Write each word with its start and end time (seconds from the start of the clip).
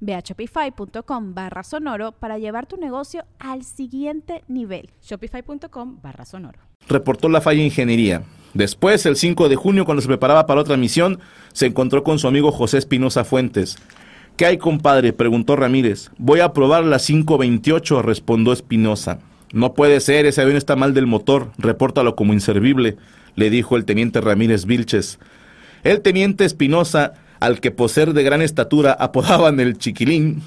Ve 0.00 0.14
a 0.14 0.20
shopify.com 0.20 1.34
barra 1.34 1.62
sonoro 1.62 2.12
para 2.12 2.38
llevar 2.38 2.66
tu 2.66 2.76
negocio 2.76 3.24
al 3.38 3.64
siguiente 3.64 4.44
nivel. 4.48 4.90
Shopify.com 5.02 6.00
barra 6.02 6.24
sonoro. 6.24 6.58
Reportó 6.88 7.28
la 7.28 7.40
falla 7.40 7.62
ingeniería. 7.62 8.22
Después, 8.54 9.04
el 9.06 9.16
5 9.16 9.48
de 9.48 9.56
junio, 9.56 9.84
cuando 9.84 10.00
se 10.00 10.08
preparaba 10.08 10.46
para 10.46 10.60
otra 10.60 10.76
misión, 10.76 11.20
se 11.52 11.66
encontró 11.66 12.02
con 12.02 12.18
su 12.18 12.28
amigo 12.28 12.50
José 12.50 12.78
Espinosa 12.78 13.24
Fuentes. 13.24 13.76
¿Qué 14.36 14.46
hay, 14.46 14.58
compadre? 14.58 15.12
preguntó 15.12 15.56
Ramírez. 15.56 16.10
Voy 16.16 16.40
a 16.40 16.52
probar 16.52 16.84
la 16.84 16.98
528, 16.98 18.02
respondió 18.02 18.52
Espinosa. 18.52 19.18
No 19.52 19.74
puede 19.74 20.00
ser, 20.00 20.26
ese 20.26 20.42
avión 20.42 20.56
está 20.56 20.76
mal 20.76 20.94
del 20.94 21.06
motor, 21.06 21.50
repórtalo 21.58 22.14
como 22.16 22.34
inservible, 22.34 22.96
le 23.34 23.50
dijo 23.50 23.76
el 23.76 23.84
teniente 23.84 24.20
Ramírez 24.20 24.64
Vilches. 24.66 25.18
El 25.82 26.02
teniente 26.02 26.44
Espinosa 26.44 27.14
al 27.40 27.60
que 27.60 27.70
por 27.70 27.90
ser 27.90 28.12
de 28.12 28.22
gran 28.22 28.42
estatura 28.42 28.92
apodaban 28.92 29.60
el 29.60 29.78
chiquilín, 29.78 30.42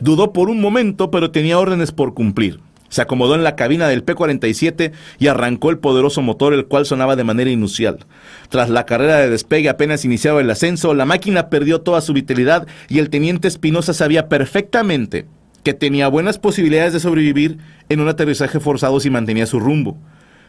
dudó 0.00 0.32
por 0.32 0.50
un 0.50 0.60
momento, 0.60 1.10
pero 1.10 1.30
tenía 1.30 1.58
órdenes 1.58 1.92
por 1.92 2.14
cumplir. 2.14 2.60
Se 2.88 3.02
acomodó 3.02 3.34
en 3.34 3.42
la 3.42 3.56
cabina 3.56 3.88
del 3.88 4.04
P-47 4.04 4.92
y 5.18 5.26
arrancó 5.26 5.70
el 5.70 5.78
poderoso 5.78 6.22
motor, 6.22 6.54
el 6.54 6.66
cual 6.66 6.86
sonaba 6.86 7.16
de 7.16 7.24
manera 7.24 7.50
inusual. 7.50 8.06
Tras 8.50 8.70
la 8.70 8.86
carrera 8.86 9.16
de 9.16 9.30
despegue 9.30 9.68
apenas 9.68 10.04
iniciaba 10.04 10.40
el 10.40 10.50
ascenso, 10.50 10.94
la 10.94 11.04
máquina 11.04 11.48
perdió 11.48 11.80
toda 11.80 12.00
su 12.00 12.12
vitalidad 12.12 12.68
y 12.88 13.00
el 13.00 13.10
teniente 13.10 13.48
Espinosa 13.48 13.94
sabía 13.94 14.28
perfectamente 14.28 15.26
que 15.64 15.74
tenía 15.74 16.06
buenas 16.06 16.38
posibilidades 16.38 16.92
de 16.92 17.00
sobrevivir 17.00 17.58
en 17.88 18.00
un 18.00 18.08
aterrizaje 18.08 18.60
forzado 18.60 19.00
si 19.00 19.10
mantenía 19.10 19.46
su 19.46 19.58
rumbo 19.58 19.98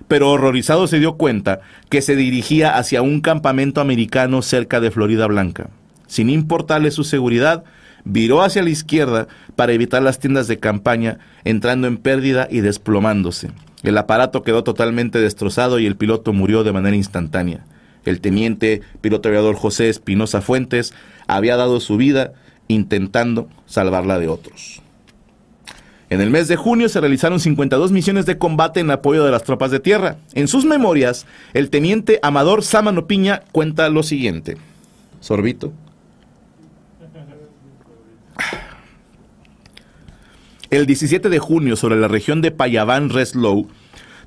pero 0.08 0.30
horrorizado 0.32 0.88
se 0.88 1.00
dio 1.00 1.16
cuenta 1.16 1.62
que 1.90 2.02
se 2.02 2.16
dirigía 2.16 2.78
hacia 2.78 3.02
un 3.02 3.22
campamento 3.22 3.82
americano 3.82 4.42
cerca 4.42 4.80
de 4.80 4.92
Florida 4.92 5.28
Blanca 5.28 5.70
sin 6.08 6.30
importarle 6.30 6.92
su 6.92 7.04
seguridad, 7.04 7.64
viró 8.04 8.44
hacia 8.44 8.64
la 8.64 8.70
izquierda 8.70 9.28
para 9.56 9.74
evitar 9.74 10.02
las 10.02 10.20
tiendas 10.20 10.48
de 10.48 10.60
campaña, 10.60 11.20
entrando 11.44 11.88
en 11.88 11.98
pérdida 11.98 12.48
y 12.50 12.62
desplomándose. 12.62 13.52
El 13.84 13.98
aparato 13.98 14.44
quedó 14.44 14.64
totalmente 14.64 15.20
destrozado 15.20 15.80
y 15.80 15.86
el 15.86 15.96
piloto 15.96 16.34
murió 16.34 16.64
de 16.64 16.74
manera 16.74 16.96
instantánea. 16.96 17.66
El 18.06 18.22
teniente 18.22 18.82
piloto 19.02 19.30
aviador 19.30 19.56
José 19.56 19.90
Espinosa 19.90 20.42
Fuentes 20.42 20.94
había 21.28 21.58
dado 21.58 21.80
su 21.80 21.98
vida 21.98 22.34
intentando 22.68 23.48
salvarla 23.66 24.20
de 24.20 24.28
otros. 24.28 24.82
En 26.10 26.22
el 26.22 26.30
mes 26.30 26.48
de 26.48 26.56
junio 26.56 26.88
se 26.88 27.00
realizaron 27.00 27.40
52 27.40 27.92
misiones 27.92 28.28
de 28.28 28.38
combate 28.38 28.80
en 28.80 28.92
apoyo 28.92 29.26
de 29.26 29.32
las 29.32 29.44
tropas 29.44 29.72
de 29.72 29.80
tierra. 29.80 30.18
En 30.34 30.48
sus 30.48 30.64
memorias, 30.64 31.26
el 31.54 31.72
teniente 31.72 32.20
Amador 32.22 32.64
Sámano 32.64 33.08
Piña 33.08 33.42
cuenta 33.52 33.90
lo 33.90 34.04
siguiente. 34.04 34.58
Sorbito. 35.20 35.74
El 40.70 40.86
17 40.86 41.30
de 41.30 41.40
junio, 41.40 41.76
sobre 41.76 41.96
la 41.96 42.08
región 42.08 42.42
de 42.42 42.52
Payaván 42.52 43.10
Reslow, 43.10 43.68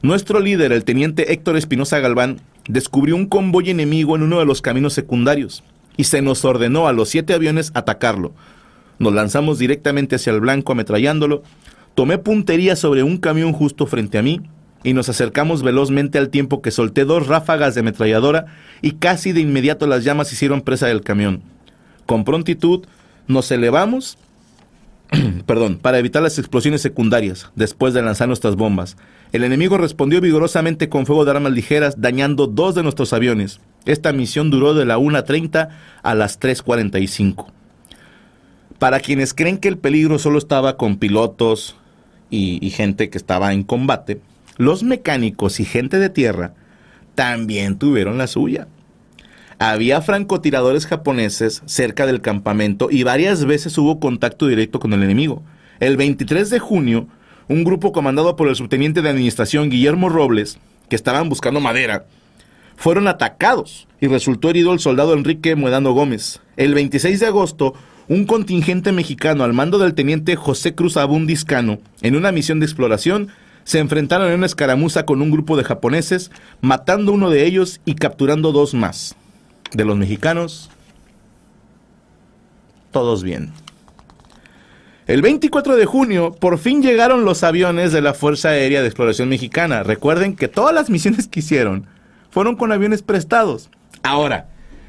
nuestro 0.01 0.41
líder, 0.41 0.73
el 0.73 0.85
teniente 0.85 1.33
Héctor 1.33 1.57
Espinosa 1.57 1.99
Galván, 1.99 2.41
descubrió 2.69 3.17
un 3.17 3.27
convoy 3.27 3.71
enemigo 3.71 4.15
en 4.15 4.23
uno 4.23 4.39
de 4.39 4.47
los 4.47 4.63
caminos 4.63 4.93
secundarios 4.93 5.65
y 5.97 6.05
se 6.05 6.23
nos 6.23 6.45
ordenó 6.45 6.87
a 6.87 6.93
los 6.93 7.09
siete 7.09 7.35
aviones 7.35 7.73
atacarlo. 7.75 8.33
Nos 9.01 9.13
lanzamos 9.13 9.59
directamente 9.59 10.17
hacia 10.17 10.33
el 10.33 10.41
blanco 10.41 10.73
ametrallándolo, 10.73 11.43
tomé 11.95 12.19
puntería 12.19 12.77
sobre 12.77 13.03
un 13.03 13.19
camión 13.19 13.53
justo 13.53 13.87
frente 13.87 14.19
a 14.19 14.23
mí 14.23 14.41
y 14.85 14.93
nos 14.93 15.09
acercamos 15.09 15.63
velozmente 15.63 16.19
al 16.19 16.29
tiempo 16.29 16.63
que 16.63 16.71
solté 16.71 17.05
dos 17.05 17.27
ráfagas 17.27 17.75
de 17.75 17.81
ametralladora 17.81 18.47
y 18.81 18.93
casi 18.93 19.33
de 19.33 19.41
inmediato 19.41 19.87
las 19.89 20.05
llamas 20.05 20.33
hicieron 20.33 20.61
presa 20.61 20.87
del 20.87 21.03
camión. 21.03 21.43
Con 22.07 22.25
prontitud 22.25 22.87
nos 23.28 23.50
elevamos 23.50 24.19
perdón, 25.47 25.78
para 25.78 25.99
evitar 25.99 26.22
las 26.22 26.39
explosiones 26.39 26.83
secundarias 26.83 27.50
después 27.55 27.94
de 27.94 28.03
lanzar 28.03 28.28
nuestras 28.28 28.56
bombas. 28.56 28.97
El 29.33 29.44
enemigo 29.44 29.78
respondió 29.78 30.21
vigorosamente 30.21 30.89
con 30.89 31.06
fuego 31.06 31.25
de 31.25 31.31
armas 31.33 31.53
ligeras, 31.53 32.00
dañando 32.00 32.47
dos 32.47 32.75
de 32.75 32.83
nuestros 32.83 33.12
aviones. 33.12 33.61
Esta 33.84 34.12
misión 34.12 34.50
duró 34.50 34.75
de 34.75 34.84
la 34.84 34.99
1.30 34.99 35.69
a 36.03 36.15
las 36.15 36.41
3.45. 36.41 37.47
Para 38.78 39.00
quienes 39.00 39.34
creen 39.34 39.59
que 39.59 39.69
el 39.69 39.78
peligro 39.78 40.19
solo 40.19 40.38
estaba 40.38 40.77
con 40.77 40.97
pilotos 40.97 41.75
y, 42.31 42.65
y 42.65 42.71
gente 42.71 43.11
que 43.11 43.19
estaba 43.19 43.53
en 43.53 43.65
combate, 43.65 44.21
los 44.56 44.83
mecánicos 44.83 45.61
y 45.61 45.65
gente 45.65 45.99
de 45.99 46.11
tierra 46.11 46.53
también 47.15 47.78
tuvieron 47.78 48.19
la 48.19 48.27
suya. 48.27 48.69
Había 49.61 50.01
francotiradores 50.03 50.87
japoneses 50.87 51.63
cerca 51.67 52.07
del 52.07 52.21
campamento 52.21 52.91
y 52.93 53.03
varias 53.03 53.45
veces 53.45 53.77
hubo 53.77 53.99
contacto 53.99 54.47
directo 54.47 54.79
con 54.79 54.93
el 54.93 55.03
enemigo. 55.03 55.43
El 55.81 55.97
23 55.97 56.49
de 56.49 56.61
junio, 56.61 57.09
un 57.49 57.65
grupo 57.65 57.91
comandado 57.91 58.37
por 58.37 58.47
el 58.47 58.55
subteniente 58.55 59.03
de 59.03 59.09
administración 59.09 59.69
Guillermo 59.69 60.11
Robles, 60.11 60.61
que 60.89 60.95
estaban 60.95 61.29
buscando 61.29 61.59
madera, 61.59 62.07
fueron 62.77 63.09
atacados 63.09 63.89
y 64.01 64.07
resultó 64.07 64.49
herido 64.49 64.73
el 64.73 64.79
soldado 64.79 65.13
Enrique 65.13 65.57
Muedano 65.57 65.91
Gómez. 65.91 66.41
El 66.57 66.75
26 66.75 67.19
de 67.19 67.27
agosto, 67.27 67.75
un 68.07 68.27
contingente 68.27 68.93
mexicano 68.93 69.43
al 69.43 69.55
mando 69.55 69.79
del 69.79 69.95
teniente 69.95 70.37
José 70.37 70.77
Cruz 70.77 70.97
Abundiscano, 70.97 71.81
en 72.01 72.15
una 72.15 72.31
misión 72.31 72.61
de 72.61 72.67
exploración, 72.67 73.31
se 73.65 73.81
enfrentaron 73.81 74.29
en 74.29 74.35
una 74.35 74.47
escaramuza 74.47 75.05
con 75.05 75.21
un 75.21 75.33
grupo 75.33 75.57
de 75.57 75.65
japoneses, 75.65 76.31
matando 76.61 77.11
uno 77.11 77.29
de 77.29 77.45
ellos 77.45 77.81
y 77.85 77.97
capturando 77.97 78.53
dos 78.53 78.73
más 78.73 79.17
de 79.73 79.84
los 79.84 79.97
mexicanos, 79.97 80.71
todos 82.91 83.23
bien. 83.23 83.53
El 85.06 85.23
24 85.23 85.77
de 85.77 85.87
junio, 85.87 86.33
por 86.33 86.59
fin 86.59 86.83
llegaron 86.83 87.25
los 87.25 87.43
aviones 87.43 87.93
de 87.93 88.03
la 88.03 88.12
Fuerza 88.12 88.51
Aérea 88.51 88.83
de 88.83 88.89
Exploración 88.89 89.31
Mexicana. 89.31 89.83
Recuerden 89.83 90.37
que 90.37 90.49
todas 90.49 90.75
las 90.75 90.91
misiones 90.91 91.29
que 91.29 91.41
hicieron 91.41 91.87
fueron 92.31 92.56
con 92.56 92.73
aviones 92.73 93.03
prestados. 93.03 93.71
Ahora, 94.03 94.49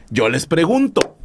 yo 0.10 0.28
les 0.28 0.46
pregunto, 0.46 1.16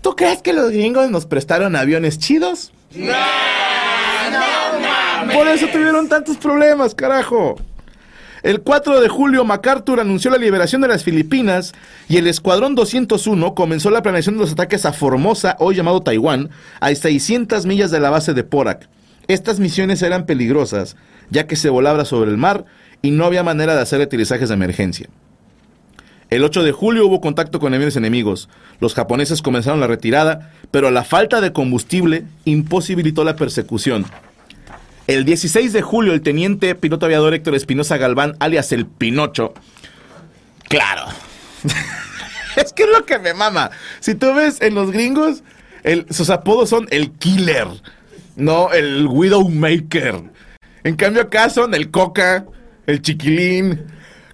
¿tú 0.00 0.14
crees 0.14 0.42
que 0.42 0.52
los 0.52 0.70
gringos 0.70 1.10
nos 1.10 1.26
prestaron 1.26 1.74
aviones 1.74 2.18
chidos? 2.18 2.72
No, 2.94 3.06
no 3.06 4.80
mames. 4.80 5.36
Por 5.36 5.48
eso 5.48 5.66
tuvieron 5.66 6.08
tantos 6.08 6.36
problemas, 6.36 6.94
carajo. 6.94 7.56
El 8.48 8.62
4 8.62 9.02
de 9.02 9.10
julio, 9.10 9.44
MacArthur 9.44 10.00
anunció 10.00 10.30
la 10.30 10.38
liberación 10.38 10.80
de 10.80 10.88
las 10.88 11.04
Filipinas 11.04 11.74
y 12.08 12.16
el 12.16 12.26
Escuadrón 12.26 12.74
201 12.74 13.54
comenzó 13.54 13.90
la 13.90 14.00
planeación 14.00 14.36
de 14.36 14.40
los 14.40 14.52
ataques 14.52 14.86
a 14.86 14.94
Formosa, 14.94 15.54
hoy 15.58 15.74
llamado 15.74 16.00
Taiwán, 16.00 16.48
a 16.80 16.94
600 16.94 17.66
millas 17.66 17.90
de 17.90 18.00
la 18.00 18.08
base 18.08 18.32
de 18.32 18.44
Porak. 18.44 18.88
Estas 19.26 19.60
misiones 19.60 20.00
eran 20.00 20.24
peligrosas, 20.24 20.96
ya 21.28 21.46
que 21.46 21.56
se 21.56 21.68
volaba 21.68 22.06
sobre 22.06 22.30
el 22.30 22.38
mar 22.38 22.64
y 23.02 23.10
no 23.10 23.26
había 23.26 23.42
manera 23.42 23.74
de 23.74 23.82
hacer 23.82 24.00
aterrizajes 24.00 24.48
de 24.48 24.54
emergencia. 24.54 25.10
El 26.30 26.42
8 26.42 26.62
de 26.62 26.72
julio 26.72 27.06
hubo 27.06 27.20
contacto 27.20 27.60
con 27.60 27.74
aviones 27.74 27.96
enemigos. 27.96 28.48
Los 28.80 28.94
japoneses 28.94 29.42
comenzaron 29.42 29.80
la 29.80 29.88
retirada, 29.88 30.52
pero 30.70 30.90
la 30.90 31.04
falta 31.04 31.42
de 31.42 31.52
combustible 31.52 32.24
imposibilitó 32.46 33.24
la 33.24 33.36
persecución. 33.36 34.06
El 35.08 35.24
16 35.24 35.72
de 35.72 35.80
julio, 35.80 36.12
el 36.12 36.20
teniente 36.20 36.74
piloto 36.74 37.06
aviador 37.06 37.32
Héctor 37.32 37.54
Espinosa 37.54 37.96
Galván, 37.96 38.36
alias 38.40 38.72
el 38.72 38.84
Pinocho. 38.84 39.54
Claro. 40.68 41.06
es 42.56 42.74
que 42.74 42.82
es 42.82 42.90
lo 42.90 43.06
que 43.06 43.18
me 43.18 43.32
mama. 43.32 43.70
Si 44.00 44.14
tú 44.14 44.34
ves 44.34 44.60
en 44.60 44.74
los 44.74 44.90
gringos, 44.92 45.42
sus 46.10 46.28
apodos 46.28 46.68
son 46.68 46.88
el 46.90 47.12
Killer, 47.12 47.68
no 48.36 48.70
el 48.74 49.06
Widowmaker. 49.06 50.24
En 50.84 50.96
cambio 50.96 51.22
acá 51.22 51.48
son 51.48 51.72
el 51.74 51.90
Coca, 51.90 52.44
el 52.86 53.00
Chiquilín. 53.00 53.86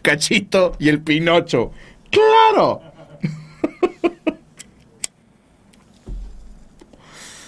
Cachito 0.03 0.75
y 0.81 0.89
el 0.89 1.01
Pinocho. 1.03 1.71
¡Claro! 2.11 2.83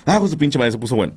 ah, 0.06 0.20
pues 0.20 0.30
su 0.30 0.38
pinche 0.38 0.58
madre 0.58 0.70
se 0.70 0.78
puso 0.78 0.94
bueno. 0.94 1.12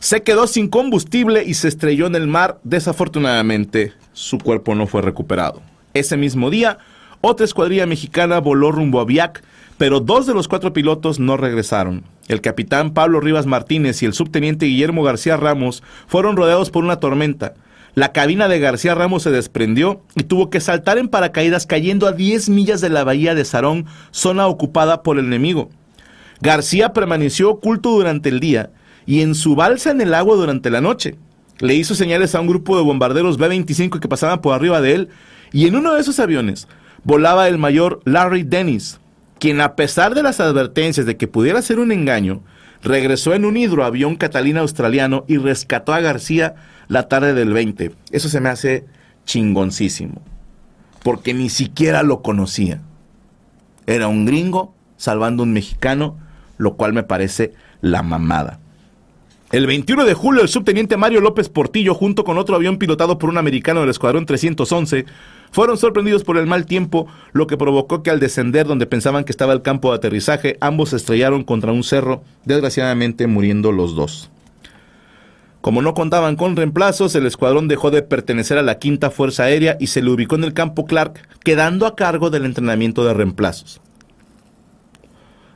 Se 0.00 0.22
quedó 0.22 0.46
sin 0.46 0.68
combustible 0.68 1.44
y 1.44 1.52
se 1.52 1.68
estrelló 1.68 2.06
en 2.06 2.14
el 2.14 2.26
mar. 2.26 2.58
Desafortunadamente, 2.64 3.92
su 4.14 4.38
cuerpo 4.38 4.74
no 4.74 4.86
fue 4.86 5.02
recuperado. 5.02 5.60
Ese 5.92 6.16
mismo 6.16 6.48
día, 6.48 6.78
otra 7.20 7.44
escuadrilla 7.44 7.84
mexicana 7.84 8.40
voló 8.40 8.72
rumbo 8.72 9.00
a 9.00 9.04
Viac, 9.04 9.42
pero 9.76 10.00
dos 10.00 10.26
de 10.26 10.32
los 10.32 10.48
cuatro 10.48 10.72
pilotos 10.72 11.20
no 11.20 11.36
regresaron. 11.36 12.02
El 12.28 12.40
capitán 12.40 12.94
Pablo 12.94 13.20
Rivas 13.20 13.44
Martínez 13.44 14.02
y 14.02 14.06
el 14.06 14.14
subteniente 14.14 14.64
Guillermo 14.64 15.02
García 15.02 15.36
Ramos 15.36 15.82
fueron 16.06 16.34
rodeados 16.34 16.70
por 16.70 16.82
una 16.82 16.96
tormenta. 16.96 17.52
La 17.94 18.12
cabina 18.12 18.48
de 18.48 18.58
García 18.58 18.94
Ramos 18.94 19.24
se 19.24 19.30
desprendió 19.30 20.00
y 20.16 20.22
tuvo 20.22 20.48
que 20.48 20.62
saltar 20.62 20.96
en 20.96 21.08
paracaídas 21.08 21.66
cayendo 21.66 22.06
a 22.06 22.12
10 22.12 22.48
millas 22.48 22.80
de 22.80 22.88
la 22.88 23.04
bahía 23.04 23.34
de 23.34 23.44
Sarón, 23.44 23.84
zona 24.12 24.46
ocupada 24.46 25.02
por 25.02 25.18
el 25.18 25.26
enemigo. 25.26 25.68
García 26.40 26.94
permaneció 26.94 27.50
oculto 27.50 27.90
durante 27.90 28.30
el 28.30 28.40
día 28.40 28.70
y 29.06 29.20
en 29.22 29.34
su 29.34 29.54
balsa 29.54 29.90
en 29.90 30.00
el 30.00 30.14
agua 30.14 30.36
durante 30.36 30.70
la 30.70 30.80
noche. 30.80 31.16
Le 31.58 31.74
hizo 31.74 31.94
señales 31.94 32.34
a 32.34 32.40
un 32.40 32.46
grupo 32.46 32.76
de 32.76 32.82
bombarderos 32.82 33.36
B-25 33.36 34.00
que 34.00 34.08
pasaban 34.08 34.40
por 34.40 34.54
arriba 34.54 34.80
de 34.80 34.94
él 34.94 35.08
y 35.52 35.66
en 35.66 35.76
uno 35.76 35.94
de 35.94 36.00
esos 36.00 36.18
aviones 36.18 36.68
volaba 37.04 37.48
el 37.48 37.58
mayor 37.58 38.00
Larry 38.04 38.42
Dennis, 38.42 39.00
quien 39.38 39.60
a 39.60 39.74
pesar 39.74 40.14
de 40.14 40.22
las 40.22 40.40
advertencias 40.40 41.06
de 41.06 41.16
que 41.16 41.28
pudiera 41.28 41.62
ser 41.62 41.78
un 41.78 41.92
engaño, 41.92 42.42
regresó 42.82 43.34
en 43.34 43.44
un 43.44 43.56
hidroavión 43.56 44.16
Catalina 44.16 44.60
australiano 44.60 45.24
y 45.28 45.36
rescató 45.38 45.92
a 45.92 46.00
García 46.00 46.54
la 46.88 47.08
tarde 47.08 47.34
del 47.34 47.52
20. 47.52 47.92
Eso 48.10 48.28
se 48.28 48.40
me 48.40 48.48
hace 48.48 48.84
chingoncísimo, 49.24 50.22
porque 51.02 51.34
ni 51.34 51.50
siquiera 51.50 52.02
lo 52.02 52.22
conocía. 52.22 52.80
Era 53.86 54.08
un 54.08 54.24
gringo 54.24 54.74
salvando 54.96 55.42
a 55.42 55.46
un 55.46 55.52
mexicano, 55.52 56.18
lo 56.58 56.76
cual 56.76 56.92
me 56.92 57.02
parece 57.02 57.54
la 57.80 58.02
mamada. 58.02 58.60
El 59.50 59.66
21 59.66 60.04
de 60.04 60.14
julio, 60.14 60.42
el 60.42 60.48
subteniente 60.48 60.96
Mario 60.96 61.20
López 61.20 61.48
Portillo, 61.48 61.92
junto 61.92 62.22
con 62.22 62.38
otro 62.38 62.54
avión 62.54 62.78
pilotado 62.78 63.18
por 63.18 63.30
un 63.30 63.36
americano 63.36 63.80
del 63.80 63.90
Escuadrón 63.90 64.24
311, 64.24 65.06
fueron 65.50 65.76
sorprendidos 65.76 66.22
por 66.22 66.38
el 66.38 66.46
mal 66.46 66.66
tiempo, 66.66 67.08
lo 67.32 67.48
que 67.48 67.56
provocó 67.56 68.04
que 68.04 68.10
al 68.10 68.20
descender 68.20 68.68
donde 68.68 68.86
pensaban 68.86 69.24
que 69.24 69.32
estaba 69.32 69.52
el 69.52 69.62
campo 69.62 69.90
de 69.90 69.96
aterrizaje, 69.96 70.56
ambos 70.60 70.90
se 70.90 70.96
estrellaron 70.96 71.42
contra 71.42 71.72
un 71.72 71.82
cerro, 71.82 72.22
desgraciadamente 72.44 73.26
muriendo 73.26 73.72
los 73.72 73.96
dos. 73.96 74.30
Como 75.60 75.82
no 75.82 75.94
contaban 75.94 76.36
con 76.36 76.54
reemplazos, 76.54 77.16
el 77.16 77.26
escuadrón 77.26 77.66
dejó 77.66 77.90
de 77.90 78.02
pertenecer 78.02 78.56
a 78.56 78.62
la 78.62 78.78
Quinta 78.78 79.10
Fuerza 79.10 79.42
Aérea 79.42 79.76
y 79.80 79.88
se 79.88 80.00
le 80.00 80.10
ubicó 80.10 80.36
en 80.36 80.44
el 80.44 80.54
campo 80.54 80.86
Clark, 80.86 81.26
quedando 81.42 81.86
a 81.86 81.96
cargo 81.96 82.30
del 82.30 82.44
entrenamiento 82.44 83.04
de 83.04 83.14
reemplazos. 83.14 83.80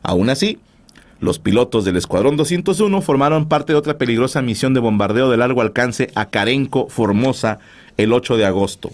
Aún 0.03 0.31
así, 0.31 0.59
los 1.25 1.39
pilotos 1.39 1.85
del 1.85 1.97
Escuadrón 1.97 2.37
201 2.37 3.01
formaron 3.01 3.49
parte 3.49 3.73
de 3.73 3.79
otra 3.79 3.97
peligrosa 3.97 4.43
misión 4.43 4.75
de 4.75 4.81
bombardeo 4.81 5.31
de 5.31 5.39
largo 5.39 5.63
alcance 5.63 6.11
a 6.15 6.29
Carenco, 6.29 6.89
Formosa, 6.89 7.59
el 7.97 8.13
8 8.13 8.37
de 8.37 8.45
agosto. 8.45 8.91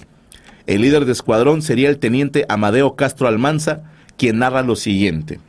El 0.67 0.83
líder 0.83 1.05
de 1.05 1.13
escuadrón 1.13 1.63
sería 1.63 1.89
el 1.89 1.99
teniente 1.99 2.47
Amadeo 2.49 2.95
Castro 2.95 3.27
Almanza, 3.27 3.83
quien 4.17 4.39
narra 4.39 4.63
lo 4.63 4.77
siguiente. 4.77 5.41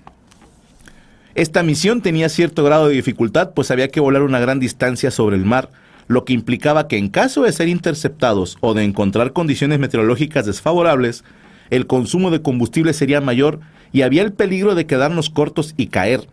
Esta 1.35 1.61
misión 1.61 2.01
tenía 2.01 2.27
cierto 2.29 2.63
grado 2.63 2.87
de 2.87 2.95
dificultad, 2.95 3.51
pues 3.51 3.69
había 3.69 3.89
que 3.89 3.99
volar 3.99 4.23
una 4.23 4.39
gran 4.39 4.59
distancia 4.59 5.11
sobre 5.11 5.35
el 5.37 5.45
mar, 5.45 5.69
lo 6.07 6.25
que 6.25 6.33
implicaba 6.33 6.87
que 6.87 6.97
en 6.97 7.09
caso 7.09 7.43
de 7.43 7.51
ser 7.51 7.69
interceptados 7.69 8.57
o 8.59 8.73
de 8.73 8.83
encontrar 8.83 9.33
condiciones 9.33 9.77
meteorológicas 9.77 10.47
desfavorables, 10.47 11.23
el 11.69 11.85
consumo 11.85 12.31
de 12.31 12.41
combustible 12.41 12.93
sería 12.93 13.21
mayor 13.21 13.59
y 13.93 14.01
había 14.01 14.23
el 14.23 14.33
peligro 14.33 14.73
de 14.73 14.87
quedarnos 14.87 15.29
cortos 15.29 15.73
y 15.77 15.87
caer. 15.87 16.27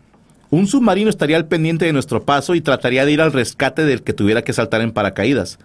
Un 0.51 0.65
submarino 0.65 1.11
estaría 1.11 1.37
al 1.37 1.47
pendiente 1.47 1.85
de 1.85 1.93
nuestro 1.93 2.23
paso 2.23 2.55
y 2.55 2.61
trataría 2.61 3.05
de 3.05 3.11
ir 3.11 3.21
al 3.21 3.33
rescate 3.33 3.85
del 3.85 4.01
que 4.01 4.13
tuviera 4.13 4.41
que 4.41 4.53
saltar 4.53 4.81
en 4.81 4.91
paracaídas. 4.91 5.59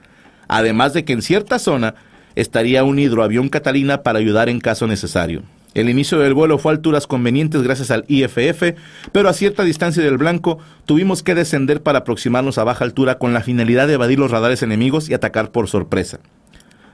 Además 0.47 0.93
de 0.93 1.07
que 1.07 1.15
en 1.15 1.23
cierta 1.23 1.59
zona 1.59 1.95
estaría 2.35 2.85
un 2.85 2.99
hidroavión 2.99 3.49
Catalina 3.49 4.03
para 4.03 4.19
ayudar 4.19 4.51
en 4.51 4.61
caso 4.61 4.87
necesario. 4.87 5.43
El 5.73 5.89
inicio 5.89 6.19
del 6.19 6.35
vuelo 6.35 6.59
fue 6.59 6.71
a 6.71 6.75
alturas 6.75 7.07
convenientes 7.07 7.63
gracias 7.63 7.91
al 7.91 8.05
IFF, 8.09 8.75
pero 9.11 9.29
a 9.31 9.33
cierta 9.33 9.65
distancia 9.65 10.03
del 10.03 10.19
blanco 10.19 10.59
tuvimos 10.85 11.23
que 11.23 11.35
descender 11.35 11.83
para 11.83 12.01
aproximarnos 12.01 12.59
a 12.59 12.65
baja 12.65 12.85
altura 12.85 13.19
con 13.19 13.33
la 13.33 13.41
finalidad 13.41 13.89
de 13.89 13.95
evadir 13.95 14.19
los 14.19 14.31
radares 14.31 14.63
enemigos 14.63 15.09
y 15.09 15.15
atacar 15.15 15.51
por 15.51 15.67
sorpresa. 15.67 16.21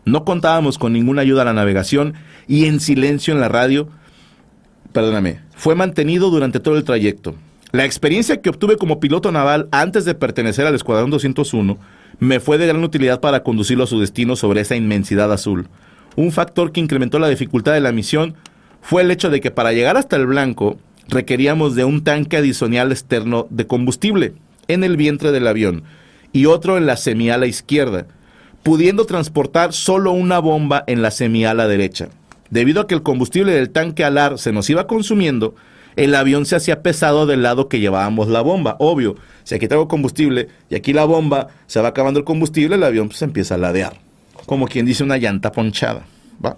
No 0.04 0.25
contábamos 0.25 0.78
con 0.78 0.93
ninguna 0.93 1.22
ayuda 1.22 1.43
a 1.43 1.46
la 1.46 1.52
navegación 1.52 2.14
y 2.46 2.66
en 2.66 2.78
silencio 2.78 3.34
en 3.34 3.40
la 3.40 3.48
radio, 3.48 3.88
perdóname, 4.93 5.40
fue 5.56 5.75
mantenido 5.75 6.31
durante 6.31 6.60
todo 6.60 6.76
el 6.76 6.84
trayecto. 6.84 7.34
La 7.72 7.84
experiencia 7.84 8.40
que 8.43 8.50
obtuve 8.50 8.76
como 8.76 8.99
piloto 8.99 9.31
naval 9.31 9.69
antes 9.70 10.05
de 10.05 10.17
pertenecer 10.17 10.67
al 10.67 10.75
Escuadrón 10.75 11.11
201 11.11 11.78
me 12.19 12.40
fue 12.40 12.58
de 12.58 12.67
gran 12.67 12.82
utilidad 12.82 13.20
para 13.20 13.44
conducirlo 13.44 13.84
a 13.84 13.87
su 13.87 14.00
destino 14.00 14.34
sobre 14.34 14.62
esa 14.62 14.75
inmensidad 14.75 15.32
azul. 15.32 15.69
Un 16.17 16.32
factor 16.32 16.72
que 16.72 16.81
incrementó 16.81 17.20
la 17.20 17.28
dificultad 17.28 17.72
de 17.72 17.81
la 17.81 17.93
misión 17.93 18.34
fue 18.82 19.02
el 19.02 19.11
hecho 19.12 19.31
de 19.31 19.40
que 19.40 19.52
para 19.52 19.72
llegar 19.72 19.96
hasta 19.96 20.17
el 20.17 20.26
blanco 20.26 20.78
requeríamos 21.08 21.76
de 21.76 21.84
un 21.84 22.02
tanque 22.02 22.38
adicional 22.38 22.90
externo 22.90 23.46
de 23.50 23.67
combustible 23.69 24.34
en 24.67 24.82
el 24.82 24.96
vientre 24.96 25.31
del 25.31 25.46
avión 25.46 25.84
y 26.32 26.46
otro 26.46 26.76
en 26.76 26.87
la 26.87 26.96
semiala 26.96 27.46
izquierda, 27.46 28.06
pudiendo 28.64 29.05
transportar 29.05 29.72
solo 29.72 30.11
una 30.11 30.40
bomba 30.40 30.82
en 30.88 31.02
la 31.02 31.12
semiala 31.12 31.69
derecha. 31.69 32.08
Debido 32.50 32.81
a 32.81 32.87
que 32.88 32.94
el 32.94 33.02
combustible 33.02 33.52
del 33.52 33.70
tanque 33.70 34.05
alar 34.05 34.38
se 34.38 34.52
nos 34.52 34.69
iba 34.70 34.88
consumiendo, 34.88 35.55
el 35.96 36.14
avión 36.14 36.46
se 36.46 36.56
hacía 36.56 36.82
pesado 36.82 37.26
del 37.26 37.42
lado 37.42 37.69
que 37.69 37.81
llevábamos 37.81 38.28
la 38.28 38.40
bomba. 38.40 38.76
Obvio, 38.78 39.16
si 39.44 39.54
aquí 39.54 39.69
traigo 39.69 39.88
combustible 39.88 40.48
y 40.69 40.75
aquí 40.75 40.92
la 40.92 41.04
bomba 41.04 41.48
se 41.66 41.81
va 41.81 41.88
acabando 41.88 42.20
el 42.20 42.25
combustible, 42.25 42.76
el 42.76 42.84
avión 42.84 43.10
se 43.12 43.25
empieza 43.25 43.54
a 43.54 43.58
ladear. 43.58 43.94
Como 44.46 44.66
quien 44.66 44.87
dice 44.87 45.04
una 45.04 45.19
llanta 45.19 45.52
ponchada. 45.52 46.06
¿va? 46.44 46.56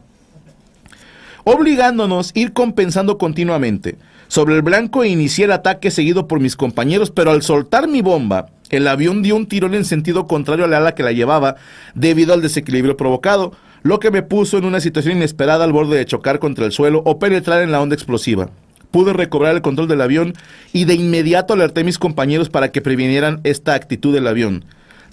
Obligándonos 1.45 2.33
a 2.35 2.39
ir 2.39 2.53
compensando 2.53 3.19
continuamente. 3.19 3.97
Sobre 4.29 4.55
el 4.55 4.63
blanco 4.63 5.05
inicié 5.05 5.45
el 5.45 5.53
ataque 5.53 5.91
seguido 5.91 6.27
por 6.27 6.41
mis 6.41 6.57
compañeros, 6.57 7.11
pero 7.11 7.31
al 7.33 7.43
soltar 7.43 7.89
mi 7.89 8.01
bomba, 8.01 8.47
el 8.71 8.89
avión 8.89 9.23
dio 9.23 9.37
un 9.37 9.47
tirón 9.47 9.75
en 9.75 9.85
sentido 9.85 10.27
contrario 10.27 10.65
a 10.65 10.69
la 10.69 10.79
ala 10.79 10.95
que 10.95 11.03
la 11.03 11.13
llevaba 11.13 11.57
debido 11.95 12.33
al 12.33 12.41
desequilibrio 12.41 12.97
provocado, 12.97 13.53
lo 13.83 13.99
que 13.99 14.11
me 14.11 14.23
puso 14.23 14.57
en 14.57 14.65
una 14.65 14.81
situación 14.81 15.17
inesperada 15.17 15.65
al 15.65 15.73
borde 15.73 15.99
de 15.99 16.07
chocar 16.07 16.39
contra 16.39 16.65
el 16.65 16.73
suelo 16.73 17.03
o 17.05 17.19
penetrar 17.19 17.63
en 17.63 17.73
la 17.73 17.83
onda 17.83 17.95
explosiva 17.95 18.49
pude 18.93 19.13
recobrar 19.13 19.57
el 19.57 19.63
control 19.63 19.89
del 19.89 20.03
avión 20.03 20.35
y 20.73 20.85
de 20.85 20.95
inmediato 20.95 21.55
alerté 21.55 21.81
a 21.81 21.85
mis 21.85 21.99
compañeros 21.99 22.49
para 22.49 22.71
que 22.71 22.81
previnieran 22.81 23.41
esta 23.43 23.75
actitud 23.75 24.15
del 24.15 24.29
avión. 24.29 24.65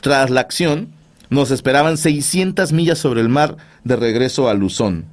Tras 0.02 0.30
la 0.30 0.42
acción, 0.42 0.90
nos 1.30 1.50
esperaban 1.50 1.98
600 1.98 2.72
millas 2.74 3.00
sobre 3.00 3.22
el 3.22 3.30
mar 3.30 3.58
de 3.84 3.96
regreso 3.96 4.50
a 4.50 4.54
Luzón. 4.54 5.06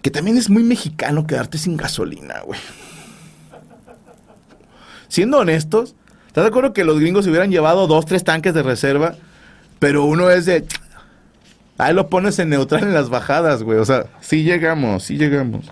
Que 0.00 0.10
también 0.10 0.36
es 0.36 0.48
muy 0.48 0.62
mexicano 0.62 1.26
quedarte 1.26 1.58
sin 1.58 1.76
gasolina, 1.76 2.40
güey. 2.40 2.60
Siendo 5.08 5.38
honestos, 5.38 5.94
¿estás 6.26 6.44
de 6.44 6.48
acuerdo 6.48 6.72
que 6.72 6.84
los 6.84 6.98
gringos 6.98 7.24
se 7.24 7.30
hubieran 7.30 7.50
llevado 7.50 7.86
dos, 7.86 8.04
tres 8.06 8.24
tanques 8.24 8.54
de 8.54 8.62
reserva? 8.62 9.16
Pero 9.78 10.04
uno 10.04 10.30
es 10.30 10.46
de... 10.46 10.66
Ahí 11.78 11.94
lo 11.94 12.08
pones 12.08 12.38
en 12.38 12.50
neutral 12.50 12.84
en 12.84 12.94
las 12.94 13.08
bajadas, 13.08 13.62
güey. 13.62 13.78
O 13.78 13.84
sea, 13.84 14.06
sí 14.20 14.44
llegamos, 14.44 15.04
sí 15.04 15.16
llegamos. 15.16 15.66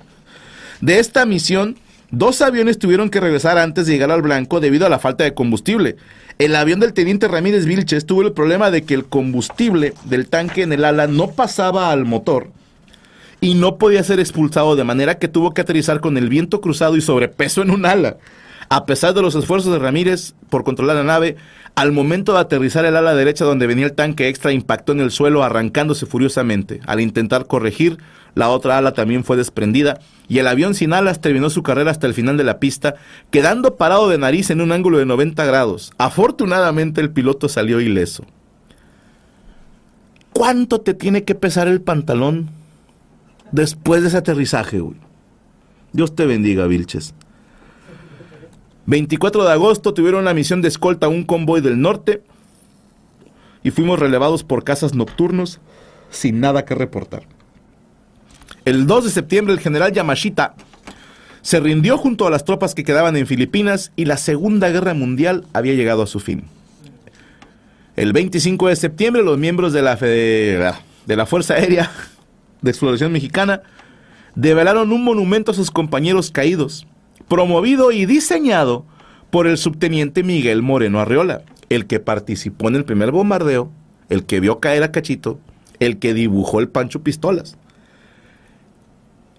De 0.82 0.98
esta 0.98 1.24
misión, 1.26 1.76
dos 2.10 2.42
aviones 2.42 2.76
tuvieron 2.76 3.08
que 3.08 3.20
regresar 3.20 3.56
antes 3.56 3.86
de 3.86 3.92
llegar 3.92 4.10
al 4.10 4.20
blanco 4.20 4.58
debido 4.58 4.84
a 4.84 4.88
la 4.88 4.98
falta 4.98 5.22
de 5.22 5.32
combustible. 5.32 5.94
El 6.40 6.56
avión 6.56 6.80
del 6.80 6.92
teniente 6.92 7.28
Ramírez 7.28 7.66
Vilches 7.66 8.04
tuvo 8.04 8.22
el 8.22 8.32
problema 8.32 8.72
de 8.72 8.82
que 8.82 8.94
el 8.94 9.04
combustible 9.04 9.94
del 10.06 10.28
tanque 10.28 10.62
en 10.62 10.72
el 10.72 10.84
ala 10.84 11.06
no 11.06 11.30
pasaba 11.30 11.92
al 11.92 12.04
motor 12.04 12.50
y 13.40 13.54
no 13.54 13.78
podía 13.78 14.02
ser 14.02 14.18
expulsado 14.18 14.74
de 14.74 14.82
manera 14.82 15.18
que 15.18 15.28
tuvo 15.28 15.54
que 15.54 15.60
aterrizar 15.60 16.00
con 16.00 16.16
el 16.16 16.28
viento 16.28 16.60
cruzado 16.60 16.96
y 16.96 17.00
sobrepeso 17.00 17.62
en 17.62 17.70
un 17.70 17.86
ala. 17.86 18.16
A 18.68 18.84
pesar 18.84 19.14
de 19.14 19.22
los 19.22 19.36
esfuerzos 19.36 19.72
de 19.72 19.78
Ramírez 19.78 20.34
por 20.50 20.64
controlar 20.64 20.96
la 20.96 21.04
nave, 21.04 21.36
al 21.76 21.92
momento 21.92 22.32
de 22.32 22.40
aterrizar 22.40 22.84
el 22.86 22.96
ala 22.96 23.14
derecha 23.14 23.44
donde 23.44 23.68
venía 23.68 23.86
el 23.86 23.92
tanque 23.92 24.26
extra 24.26 24.50
impactó 24.50 24.90
en 24.90 25.00
el 25.00 25.12
suelo 25.12 25.44
arrancándose 25.44 26.06
furiosamente. 26.06 26.80
Al 26.86 27.00
intentar 27.00 27.46
corregir, 27.46 27.98
la 28.34 28.48
otra 28.48 28.78
ala 28.78 28.92
también 28.92 29.24
fue 29.24 29.36
desprendida 29.36 30.00
y 30.28 30.38
el 30.38 30.46
avión 30.46 30.74
sin 30.74 30.92
alas 30.92 31.20
terminó 31.20 31.50
su 31.50 31.62
carrera 31.62 31.90
hasta 31.90 32.06
el 32.06 32.14
final 32.14 32.36
de 32.36 32.44
la 32.44 32.58
pista, 32.58 32.94
quedando 33.30 33.76
parado 33.76 34.08
de 34.08 34.18
nariz 34.18 34.50
en 34.50 34.60
un 34.60 34.72
ángulo 34.72 34.98
de 34.98 35.06
90 35.06 35.44
grados. 35.44 35.92
Afortunadamente 35.98 37.00
el 37.00 37.10
piloto 37.10 37.48
salió 37.48 37.80
ileso. 37.80 38.24
¿Cuánto 40.32 40.80
te 40.80 40.94
tiene 40.94 41.24
que 41.24 41.34
pesar 41.34 41.68
el 41.68 41.82
pantalón 41.82 42.48
después 43.50 44.00
de 44.00 44.08
ese 44.08 44.16
aterrizaje, 44.16 44.80
güey? 44.80 44.96
Dios 45.92 46.14
te 46.14 46.24
bendiga, 46.24 46.66
Vilches. 46.66 47.14
24 48.86 49.44
de 49.44 49.52
agosto 49.52 49.92
tuvieron 49.92 50.24
la 50.24 50.34
misión 50.34 50.62
de 50.62 50.68
escolta 50.68 51.06
a 51.06 51.10
un 51.10 51.24
convoy 51.24 51.60
del 51.60 51.80
norte 51.80 52.22
y 53.62 53.70
fuimos 53.70 53.98
relevados 53.98 54.42
por 54.42 54.64
cazas 54.64 54.94
nocturnos 54.94 55.60
sin 56.10 56.40
nada 56.40 56.64
que 56.64 56.74
reportar. 56.74 57.24
El 58.64 58.86
2 58.86 59.04
de 59.04 59.10
septiembre 59.10 59.54
el 59.54 59.60
general 59.60 59.92
Yamashita 59.92 60.54
se 61.40 61.58
rindió 61.58 61.98
junto 61.98 62.28
a 62.28 62.30
las 62.30 62.44
tropas 62.44 62.76
que 62.76 62.84
quedaban 62.84 63.16
en 63.16 63.26
Filipinas 63.26 63.90
y 63.96 64.04
la 64.04 64.16
Segunda 64.16 64.70
Guerra 64.70 64.94
Mundial 64.94 65.44
había 65.52 65.74
llegado 65.74 66.02
a 66.02 66.06
su 66.06 66.20
fin. 66.20 66.44
El 67.96 68.12
25 68.12 68.68
de 68.68 68.76
septiembre 68.76 69.24
los 69.24 69.36
miembros 69.36 69.72
de 69.72 69.82
la, 69.82 69.96
de 69.96 71.16
la 71.16 71.26
Fuerza 71.26 71.54
Aérea 71.54 71.90
de 72.62 72.70
Exploración 72.70 73.10
Mexicana 73.10 73.62
develaron 74.36 74.92
un 74.92 75.02
monumento 75.02 75.50
a 75.50 75.54
sus 75.54 75.72
compañeros 75.72 76.30
caídos, 76.30 76.86
promovido 77.28 77.90
y 77.90 78.06
diseñado 78.06 78.86
por 79.30 79.48
el 79.48 79.58
subteniente 79.58 80.22
Miguel 80.22 80.62
Moreno 80.62 81.00
Arreola, 81.00 81.42
el 81.68 81.86
que 81.86 81.98
participó 81.98 82.68
en 82.68 82.76
el 82.76 82.84
primer 82.84 83.10
bombardeo, 83.10 83.72
el 84.08 84.24
que 84.24 84.38
vio 84.38 84.60
caer 84.60 84.84
a 84.84 84.92
Cachito, 84.92 85.40
el 85.80 85.98
que 85.98 86.14
dibujó 86.14 86.60
el 86.60 86.68
Pancho 86.68 87.02
Pistolas. 87.02 87.58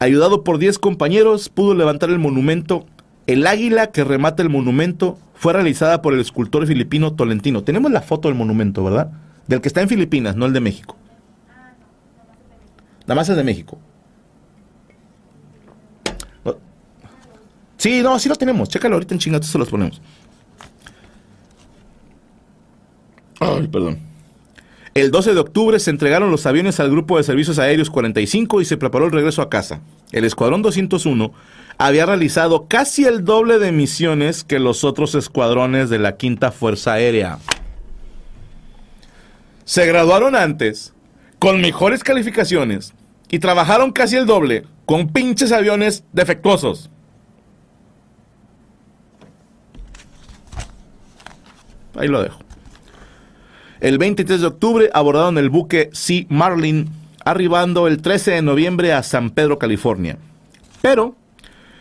Ayudado 0.04 0.44
por 0.44 0.58
10 0.58 0.80
compañeros, 0.80 1.48
pudo 1.48 1.74
levantar 1.76 2.10
el 2.10 2.20
monumento. 2.20 2.86
El 3.26 3.48
águila 3.48 3.88
que 3.88 4.04
remata 4.04 4.44
el 4.44 4.50
monumento 4.50 5.18
fue 5.34 5.54
realizada 5.54 6.02
por 6.02 6.14
el 6.14 6.20
escultor 6.20 6.68
filipino 6.68 7.14
Tolentino. 7.14 7.64
Tenemos 7.64 7.90
la 7.90 8.02
foto 8.02 8.28
del 8.28 8.38
monumento, 8.38 8.84
¿verdad? 8.84 9.14
Del 9.48 9.62
que 9.62 9.70
está 9.70 9.80
en 9.80 9.88
Filipinas, 9.88 10.36
no 10.36 10.46
el 10.46 10.52
de 10.52 10.60
México. 10.60 10.98
Nada 13.08 13.16
más 13.16 13.30
el 13.30 13.38
de 13.38 13.46
México. 13.46 13.80
Sí, 17.78 18.02
no, 18.04 18.20
sí 18.20 18.28
lo 18.28 18.36
tenemos. 18.36 18.68
Chécalo 18.68 18.96
ahorita 18.96 19.14
en 19.14 19.20
chingados, 19.22 19.48
se 19.48 19.58
los 19.58 19.70
ponemos. 19.70 20.02
Ay, 23.40 23.70
perdón. 23.70 24.00
El 24.94 25.10
12 25.10 25.34
de 25.34 25.40
octubre 25.40 25.80
se 25.80 25.90
entregaron 25.90 26.30
los 26.30 26.46
aviones 26.46 26.80
al 26.80 26.92
Grupo 26.92 27.18
de 27.18 27.24
Servicios 27.24 27.58
Aéreos 27.58 27.90
45 27.90 28.62
y 28.62 28.66
se 28.66 28.78
preparó 28.78 29.06
el 29.06 29.12
regreso 29.12 29.42
a 29.42 29.50
casa. 29.50 29.82
El 30.12 30.24
Escuadrón 30.24 30.62
201 30.62 31.34
había 31.80 32.06
realizado 32.06 32.68
casi 32.68 33.06
el 33.06 33.26
doble 33.26 33.58
de 33.58 33.72
misiones 33.72 34.44
que 34.44 34.60
los 34.60 34.84
otros 34.84 35.16
escuadrones 35.16 35.90
de 35.90 35.98
la 35.98 36.16
Quinta 36.16 36.52
Fuerza 36.52 36.94
Aérea. 36.94 37.40
Se 39.66 39.88
graduaron 39.88 40.36
antes, 40.36 40.94
con 41.40 41.60
mejores 41.60 42.04
calificaciones, 42.04 42.94
y 43.32 43.40
trabajaron 43.40 43.92
casi 43.94 44.18
el 44.18 44.28
doble 44.28 44.66
con 44.86 45.08
pinches 45.08 45.52
aviones 45.52 46.04
defectuosos. 46.14 46.92
Ahí 51.96 52.08
lo 52.08 52.22
dejo. 52.22 52.44
El 53.84 53.98
23 53.98 54.40
de 54.40 54.48
octubre 54.48 54.90
abordaron 54.94 55.38
el 55.38 55.50
buque 55.50 55.90
Sea 55.92 56.24
Marlin, 56.30 56.90
arribando 57.26 57.90
el 57.90 58.02
13 58.02 58.32
de 58.32 58.42
noviembre 58.42 58.94
a 58.94 59.04
San 59.04 59.30
Pedro, 59.30 59.60
California. 59.60 60.18
Pero 60.82 61.18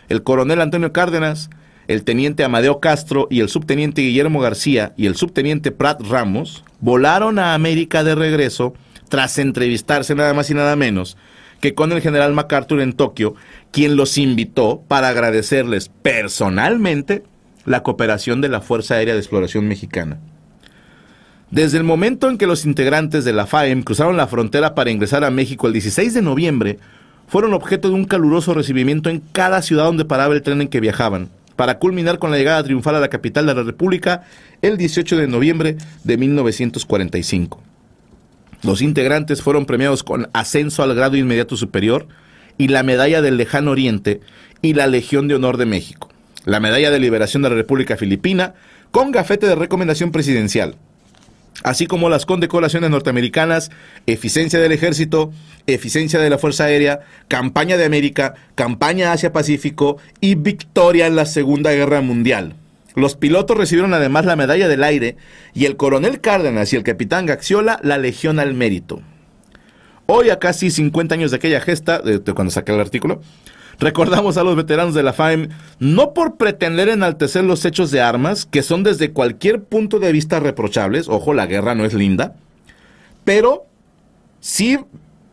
el 0.08 0.24
coronel 0.24 0.60
Antonio 0.60 0.92
Cárdenas, 0.92 1.48
el 1.86 2.02
teniente 2.02 2.42
Amadeo 2.42 2.80
Castro 2.80 3.28
y 3.30 3.38
el 3.38 3.48
subteniente 3.48 4.02
Guillermo 4.02 4.40
García 4.40 4.94
y 4.96 5.06
el 5.06 5.14
subteniente 5.14 5.70
Pratt 5.70 6.02
Ramos 6.02 6.64
volaron 6.80 7.38
a 7.38 7.54
América 7.54 8.02
de 8.02 8.16
regreso 8.16 8.74
tras 9.08 9.38
entrevistarse 9.38 10.16
nada 10.16 10.34
más 10.34 10.50
y 10.50 10.54
nada 10.54 10.74
menos 10.74 11.16
que 11.60 11.74
con 11.74 11.92
el 11.92 12.00
general 12.00 12.32
MacArthur 12.32 12.80
en 12.80 12.94
Tokio, 12.94 13.36
quien 13.70 13.94
los 13.94 14.18
invitó 14.18 14.82
para 14.88 15.06
agradecerles 15.06 15.88
personalmente 15.88 17.22
la 17.64 17.84
cooperación 17.84 18.40
de 18.40 18.48
la 18.48 18.60
Fuerza 18.60 18.96
Aérea 18.96 19.14
de 19.14 19.20
Exploración 19.20 19.68
Mexicana. 19.68 20.18
Desde 21.52 21.76
el 21.76 21.84
momento 21.84 22.30
en 22.30 22.38
que 22.38 22.46
los 22.46 22.64
integrantes 22.64 23.26
de 23.26 23.34
la 23.34 23.46
FAEM 23.46 23.82
cruzaron 23.82 24.16
la 24.16 24.26
frontera 24.26 24.74
para 24.74 24.90
ingresar 24.90 25.22
a 25.22 25.30
México 25.30 25.66
el 25.66 25.74
16 25.74 26.14
de 26.14 26.22
noviembre, 26.22 26.78
fueron 27.28 27.52
objeto 27.52 27.88
de 27.90 27.94
un 27.94 28.06
caluroso 28.06 28.54
recibimiento 28.54 29.10
en 29.10 29.20
cada 29.20 29.60
ciudad 29.60 29.84
donde 29.84 30.06
paraba 30.06 30.32
el 30.32 30.40
tren 30.40 30.62
en 30.62 30.68
que 30.68 30.80
viajaban, 30.80 31.28
para 31.54 31.78
culminar 31.78 32.18
con 32.18 32.30
la 32.30 32.38
llegada 32.38 32.64
triunfal 32.64 32.94
a 32.94 33.00
la 33.00 33.10
capital 33.10 33.44
de 33.44 33.54
la 33.54 33.64
República 33.64 34.22
el 34.62 34.78
18 34.78 35.18
de 35.18 35.26
noviembre 35.28 35.76
de 36.04 36.16
1945. 36.16 37.62
Los 38.62 38.80
integrantes 38.80 39.42
fueron 39.42 39.66
premiados 39.66 40.02
con 40.02 40.30
ascenso 40.32 40.82
al 40.82 40.94
grado 40.94 41.18
inmediato 41.18 41.58
superior 41.58 42.06
y 42.56 42.68
la 42.68 42.82
Medalla 42.82 43.20
del 43.20 43.36
Lejano 43.36 43.72
Oriente 43.72 44.20
y 44.62 44.72
la 44.72 44.86
Legión 44.86 45.28
de 45.28 45.34
Honor 45.34 45.58
de 45.58 45.66
México, 45.66 46.08
la 46.46 46.60
Medalla 46.60 46.90
de 46.90 46.98
Liberación 46.98 47.42
de 47.42 47.50
la 47.50 47.56
República 47.56 47.98
Filipina 47.98 48.54
con 48.90 49.12
gafete 49.12 49.46
de 49.46 49.54
recomendación 49.54 50.12
presidencial, 50.12 50.76
así 51.62 51.86
como 51.86 52.08
las 52.08 52.26
condecoraciones 52.26 52.90
norteamericanas, 52.90 53.70
eficiencia 54.06 54.58
del 54.58 54.72
ejército, 54.72 55.32
eficiencia 55.66 56.18
de 56.18 56.30
la 56.30 56.38
Fuerza 56.38 56.64
Aérea, 56.64 57.00
campaña 57.28 57.76
de 57.76 57.84
América, 57.84 58.34
campaña 58.54 59.12
Asia-Pacífico 59.12 59.98
y 60.20 60.34
victoria 60.34 61.06
en 61.06 61.16
la 61.16 61.26
Segunda 61.26 61.72
Guerra 61.72 62.00
Mundial. 62.00 62.56
Los 62.94 63.16
pilotos 63.16 63.56
recibieron 63.56 63.94
además 63.94 64.26
la 64.26 64.36
medalla 64.36 64.68
del 64.68 64.84
aire 64.84 65.16
y 65.54 65.64
el 65.64 65.76
coronel 65.76 66.20
Cárdenas 66.20 66.72
y 66.72 66.76
el 66.76 66.82
capitán 66.82 67.26
Gaxiola 67.26 67.80
la 67.82 67.96
Legión 67.96 68.38
al 68.38 68.54
Mérito. 68.54 69.00
Hoy, 70.06 70.30
a 70.30 70.38
casi 70.38 70.70
50 70.70 71.14
años 71.14 71.30
de 71.30 71.38
aquella 71.38 71.60
gesta, 71.60 72.00
de, 72.00 72.20
cuando 72.34 72.50
saqué 72.50 72.72
el 72.72 72.80
artículo, 72.80 73.22
Recordamos 73.82 74.36
a 74.36 74.44
los 74.44 74.54
veteranos 74.54 74.94
de 74.94 75.02
la 75.02 75.12
FAEM 75.12 75.48
no 75.80 76.14
por 76.14 76.36
pretender 76.36 76.88
enaltecer 76.88 77.42
los 77.42 77.64
hechos 77.64 77.90
de 77.90 78.00
armas, 78.00 78.46
que 78.46 78.62
son 78.62 78.84
desde 78.84 79.10
cualquier 79.10 79.64
punto 79.64 79.98
de 79.98 80.12
vista 80.12 80.38
reprochables, 80.38 81.08
ojo, 81.08 81.34
la 81.34 81.46
guerra 81.46 81.74
no 81.74 81.84
es 81.84 81.92
linda, 81.92 82.36
pero 83.24 83.66
sí 84.38 84.78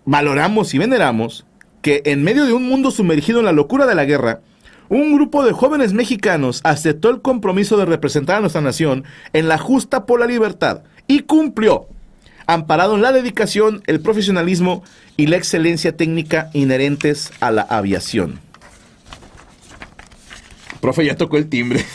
valoramos 0.03 0.73
y 0.73 0.79
veneramos 0.79 1.45
que 1.83 2.01
en 2.05 2.23
medio 2.23 2.45
de 2.47 2.53
un 2.53 2.67
mundo 2.67 2.89
sumergido 2.89 3.37
en 3.37 3.45
la 3.45 3.51
locura 3.51 3.85
de 3.85 3.93
la 3.93 4.05
guerra, 4.05 4.41
un 4.89 5.13
grupo 5.13 5.45
de 5.45 5.51
jóvenes 5.51 5.93
mexicanos 5.93 6.61
aceptó 6.63 7.11
el 7.11 7.21
compromiso 7.21 7.77
de 7.77 7.85
representar 7.85 8.37
a 8.37 8.41
nuestra 8.41 8.61
nación 8.61 9.03
en 9.31 9.47
la 9.47 9.59
justa 9.59 10.07
por 10.07 10.19
la 10.19 10.25
libertad 10.25 10.81
y 11.05 11.19
cumplió 11.19 11.87
amparado 12.49 12.95
en 12.95 13.03
la 13.03 13.11
dedicación, 13.11 13.83
el 13.85 13.99
profesionalismo 14.01 14.83
y 15.17 15.27
la 15.27 15.37
excelencia 15.37 15.95
técnica 15.95 16.49
inherentes 16.53 17.31
a 17.41 17.51
la 17.51 17.61
aviación. 17.61 18.39
Profe, 20.81 21.05
ya 21.05 21.15
tocó 21.15 21.37
el 21.37 21.47
timbre. 21.47 21.85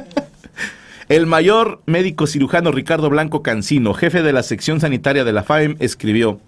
el 1.10 1.26
mayor 1.26 1.82
médico 1.84 2.26
cirujano 2.26 2.72
Ricardo 2.72 3.10
Blanco 3.10 3.42
Cancino, 3.42 3.92
jefe 3.92 4.22
de 4.22 4.32
la 4.32 4.42
sección 4.42 4.80
sanitaria 4.80 5.24
de 5.24 5.32
la 5.34 5.42
FAEM, 5.42 5.76
escribió, 5.78 6.40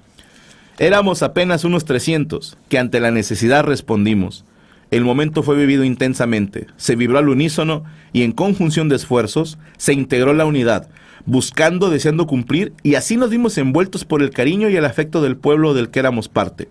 Éramos 0.79 1.23
apenas 1.23 1.65
unos 1.65 1.85
300, 1.85 2.57
que 2.71 2.79
ante 2.79 3.01
la 3.01 3.11
necesidad 3.11 3.65
respondimos. 3.65 4.47
El 4.91 5.05
momento 5.05 5.43
fue 5.43 5.57
vivido 5.57 5.85
intensamente, 5.85 6.67
se 6.79 6.97
vibró 6.97 7.19
al 7.19 7.29
unísono 7.29 7.85
y 8.15 8.23
en 8.23 8.33
conjunción 8.33 8.89
de 8.89 8.97
esfuerzos 8.97 9.59
se 9.77 9.93
integró 9.93 10.33
la 10.33 10.47
unidad, 10.47 10.89
buscando, 11.27 11.91
deseando 11.91 12.27
cumplir, 12.27 12.73
y 12.83 12.95
así 12.95 13.17
nos 13.17 13.31
vimos 13.31 13.59
envueltos 13.59 14.05
por 14.05 14.23
el 14.23 14.31
cariño 14.31 14.71
y 14.71 14.77
el 14.77 14.85
afecto 14.85 15.21
del 15.21 15.37
pueblo 15.37 15.75
del 15.75 15.91
que 15.91 15.99
éramos 15.99 16.29
parte. 16.29 16.69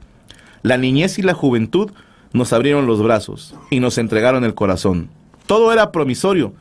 La 0.63 0.77
niñez 0.77 1.19
y 1.19 1.21
la 1.21 1.33
juventud 1.33 1.91
nos 2.33 2.53
abrieron 2.53 2.88
los 2.88 3.01
brazos 3.03 3.55
y 3.69 3.79
nos 3.79 3.97
entregaron 3.97 4.43
el 4.43 4.55
corazón. 4.55 5.09
Todo 5.45 5.71
era 5.71 5.91
promisorio, 5.91 6.53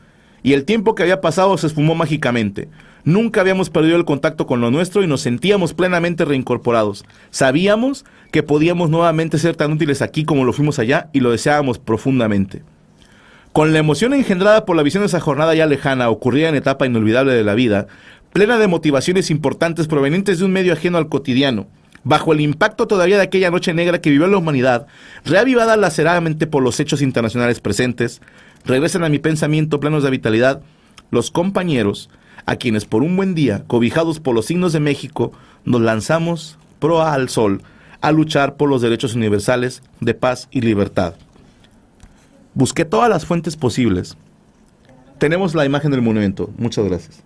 y 0.43 0.53
el 0.53 0.63
tiempo 0.63 0.93
que 0.93 1.03
había 1.03 1.21
pasado 1.21 1.57
se 1.57 1.67
esfumó 1.67 1.95
mágicamente. 1.95 2.69
Nunca 3.03 3.41
habíamos 3.41 3.69
perdido 3.69 3.97
el 3.97 4.05
contacto 4.05 4.45
con 4.45 4.61
lo 4.61 4.71
nuestro 4.71 5.03
y 5.03 5.07
nos 5.07 5.21
sentíamos 5.21 5.73
plenamente 5.73 6.25
reincorporados. 6.25 7.05
Sabíamos 7.31 8.05
que 8.31 8.43
podíamos 8.43 8.89
nuevamente 8.89 9.39
ser 9.39 9.55
tan 9.55 9.71
útiles 9.71 10.01
aquí 10.01 10.23
como 10.23 10.43
lo 10.43 10.53
fuimos 10.53 10.79
allá 10.79 11.09
y 11.13 11.19
lo 11.19 11.31
deseábamos 11.31 11.79
profundamente. 11.79 12.63
Con 13.55 13.71
la 13.71 13.79
emoción 13.79 14.13
engendrada 14.13 14.65
por 14.65 14.75
la 14.75 14.83
visión 14.83 15.03
de 15.03 15.07
esa 15.07 15.21
jornada 15.21 15.55
ya 15.55 15.65
lejana, 15.65 16.09
ocurrida 16.09 16.49
en 16.49 16.55
etapa 16.55 16.85
inolvidable 16.85 17.31
de 17.31 17.45
la 17.45 17.53
vida, 17.53 17.87
plena 18.33 18.57
de 18.57 18.67
motivaciones 18.67 19.31
importantes 19.31 19.87
provenientes 19.87 20.39
de 20.39 20.43
un 20.43 20.51
medio 20.51 20.73
ajeno 20.73 20.97
al 20.97 21.07
cotidiano, 21.07 21.65
bajo 22.03 22.33
el 22.33 22.41
impacto 22.41 22.85
todavía 22.85 23.15
de 23.15 23.23
aquella 23.23 23.51
noche 23.51 23.73
negra 23.73 24.01
que 24.01 24.09
vivió 24.09 24.27
la 24.27 24.35
humanidad, 24.35 24.87
reavivada 25.23 25.77
laceradamente 25.77 26.47
por 26.47 26.63
los 26.63 26.81
hechos 26.81 27.01
internacionales 27.01 27.61
presentes, 27.61 28.21
regresan 28.65 29.05
a 29.05 29.09
mi 29.09 29.19
pensamiento 29.19 29.79
plenos 29.79 30.03
de 30.03 30.09
vitalidad 30.09 30.61
los 31.09 31.31
compañeros 31.31 32.09
a 32.45 32.57
quienes 32.57 32.83
por 32.83 33.03
un 33.03 33.15
buen 33.15 33.35
día, 33.35 33.63
cobijados 33.67 34.19
por 34.19 34.35
los 34.35 34.47
signos 34.47 34.73
de 34.73 34.81
México, 34.81 35.31
nos 35.63 35.79
lanzamos 35.79 36.57
proa 36.79 37.13
al 37.13 37.29
sol 37.29 37.61
a 38.01 38.11
luchar 38.11 38.57
por 38.57 38.67
los 38.67 38.81
derechos 38.81 39.15
universales 39.15 39.81
de 40.01 40.13
paz 40.13 40.49
y 40.51 40.59
libertad. 40.59 41.13
Busqué 42.55 42.85
todas 42.85 43.09
las 43.09 43.25
fuentes 43.25 43.57
posibles. 43.57 44.17
Tenemos 45.19 45.53
la 45.53 45.65
imagen 45.65 45.91
del 45.91 46.01
monumento. 46.01 46.51
Muchas 46.57 46.85
gracias. 46.85 47.17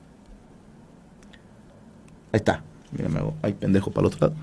Ahí 2.31 2.37
está. 2.37 2.63
Mira, 2.91 3.09
me 3.09 3.19
hago. 3.19 3.35
Ay, 3.41 3.53
pendejo 3.53 3.91
para 3.91 4.07
el 4.07 4.13
otro 4.13 4.27
lado. 4.27 4.39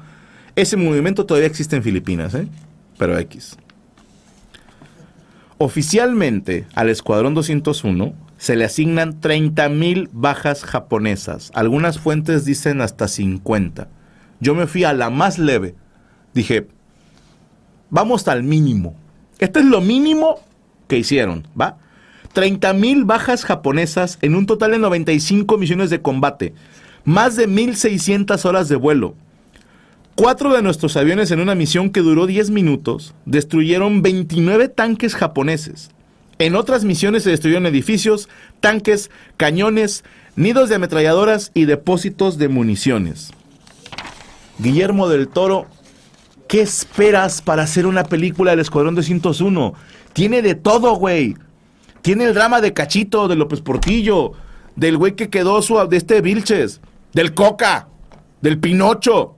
Ese 0.55 0.77
monumento 0.77 1.27
todavía 1.27 1.49
existe 1.49 1.77
en 1.77 1.83
Filipinas, 1.83 2.35
¿eh? 2.35 2.49
Pero 2.99 3.19
X. 3.19 3.57
Oficialmente 5.59 6.67
al 6.75 6.89
Escuadrón 6.89 7.35
201 7.35 8.15
se 8.39 8.57
le 8.57 8.65
asignan 8.65 9.21
30.000 9.21 10.09
bajas 10.13 10.65
japonesas. 10.65 11.51
Algunas 11.55 11.99
fuentes 11.99 12.45
dicen 12.45 12.81
hasta 12.81 13.09
50. 13.09 13.89
Yo 14.39 14.55
me 14.55 14.67
fui 14.67 14.85
a 14.85 14.93
la 14.93 15.11
más 15.11 15.39
leve. 15.39 15.75
Dije, 16.35 16.69
vamos 17.91 18.29
al 18.29 18.43
mínimo. 18.43 18.95
Este 19.39 19.61
es 19.61 19.67
lo 19.67 19.81
mínimo 19.81 20.41
que 20.89 20.99
hicieron, 20.99 21.47
¿va? 21.59 21.79
30 22.33 22.73
mil 22.75 23.05
bajas 23.05 23.45
japonesas 23.45 24.19
en 24.21 24.35
un 24.35 24.47
total 24.47 24.73
de 24.73 24.79
95 24.79 25.57
misiones 25.57 25.91
de 25.91 26.03
combate. 26.03 26.53
Más 27.05 27.37
de 27.37 27.49
1.600 27.49 28.45
horas 28.45 28.69
de 28.69 28.77
vuelo. 28.77 29.15
Cuatro 30.17 30.53
de 30.55 30.63
nuestros 30.63 30.97
aviones 30.97 31.31
en 31.31 31.41
una 31.41 31.55
misión 31.55 31.91
que 31.91 32.01
duró 32.01 32.27
10 32.27 32.51
minutos 32.51 33.15
destruyeron 33.27 34.03
29 34.03 34.69
tanques 34.69 35.15
japoneses. 35.15 35.91
En 36.39 36.57
otras 36.57 36.85
misiones 36.85 37.23
se 37.23 37.31
destruyeron 37.31 37.67
edificios, 37.67 38.29
tanques, 38.61 39.11
cañones, 39.37 40.05
nidos 40.35 40.69
de 40.69 40.75
ametralladoras 40.75 41.51
y 41.55 41.65
depósitos 41.65 42.37
de 42.37 42.49
municiones. 42.49 43.31
Guillermo 44.59 45.09
del 45.09 45.29
Toro, 45.29 45.67
¿qué 46.49 46.61
esperas 46.61 47.41
para 47.41 47.63
hacer 47.63 47.87
una 47.87 48.05
película 48.05 48.51
del 48.51 48.61
Escuadrón 48.61 48.95
201? 48.95 49.75
Tiene 50.17 50.41
de 50.41 50.55
todo, 50.55 50.95
güey. 50.95 51.37
Tiene 52.01 52.25
el 52.25 52.33
drama 52.33 52.63
de 52.63 52.73
Cachito, 52.73 53.29
de 53.29 53.37
López 53.37 53.61
Portillo, 53.61 54.33
del 54.75 54.97
güey 54.97 55.15
que 55.15 55.29
quedó 55.29 55.61
su, 55.61 55.77
de 55.89 55.99
este 55.99 56.23
Vilches, 56.23 56.81
del 57.13 57.35
Coca, 57.35 57.89
del 58.41 58.59
Pinocho. 58.59 59.37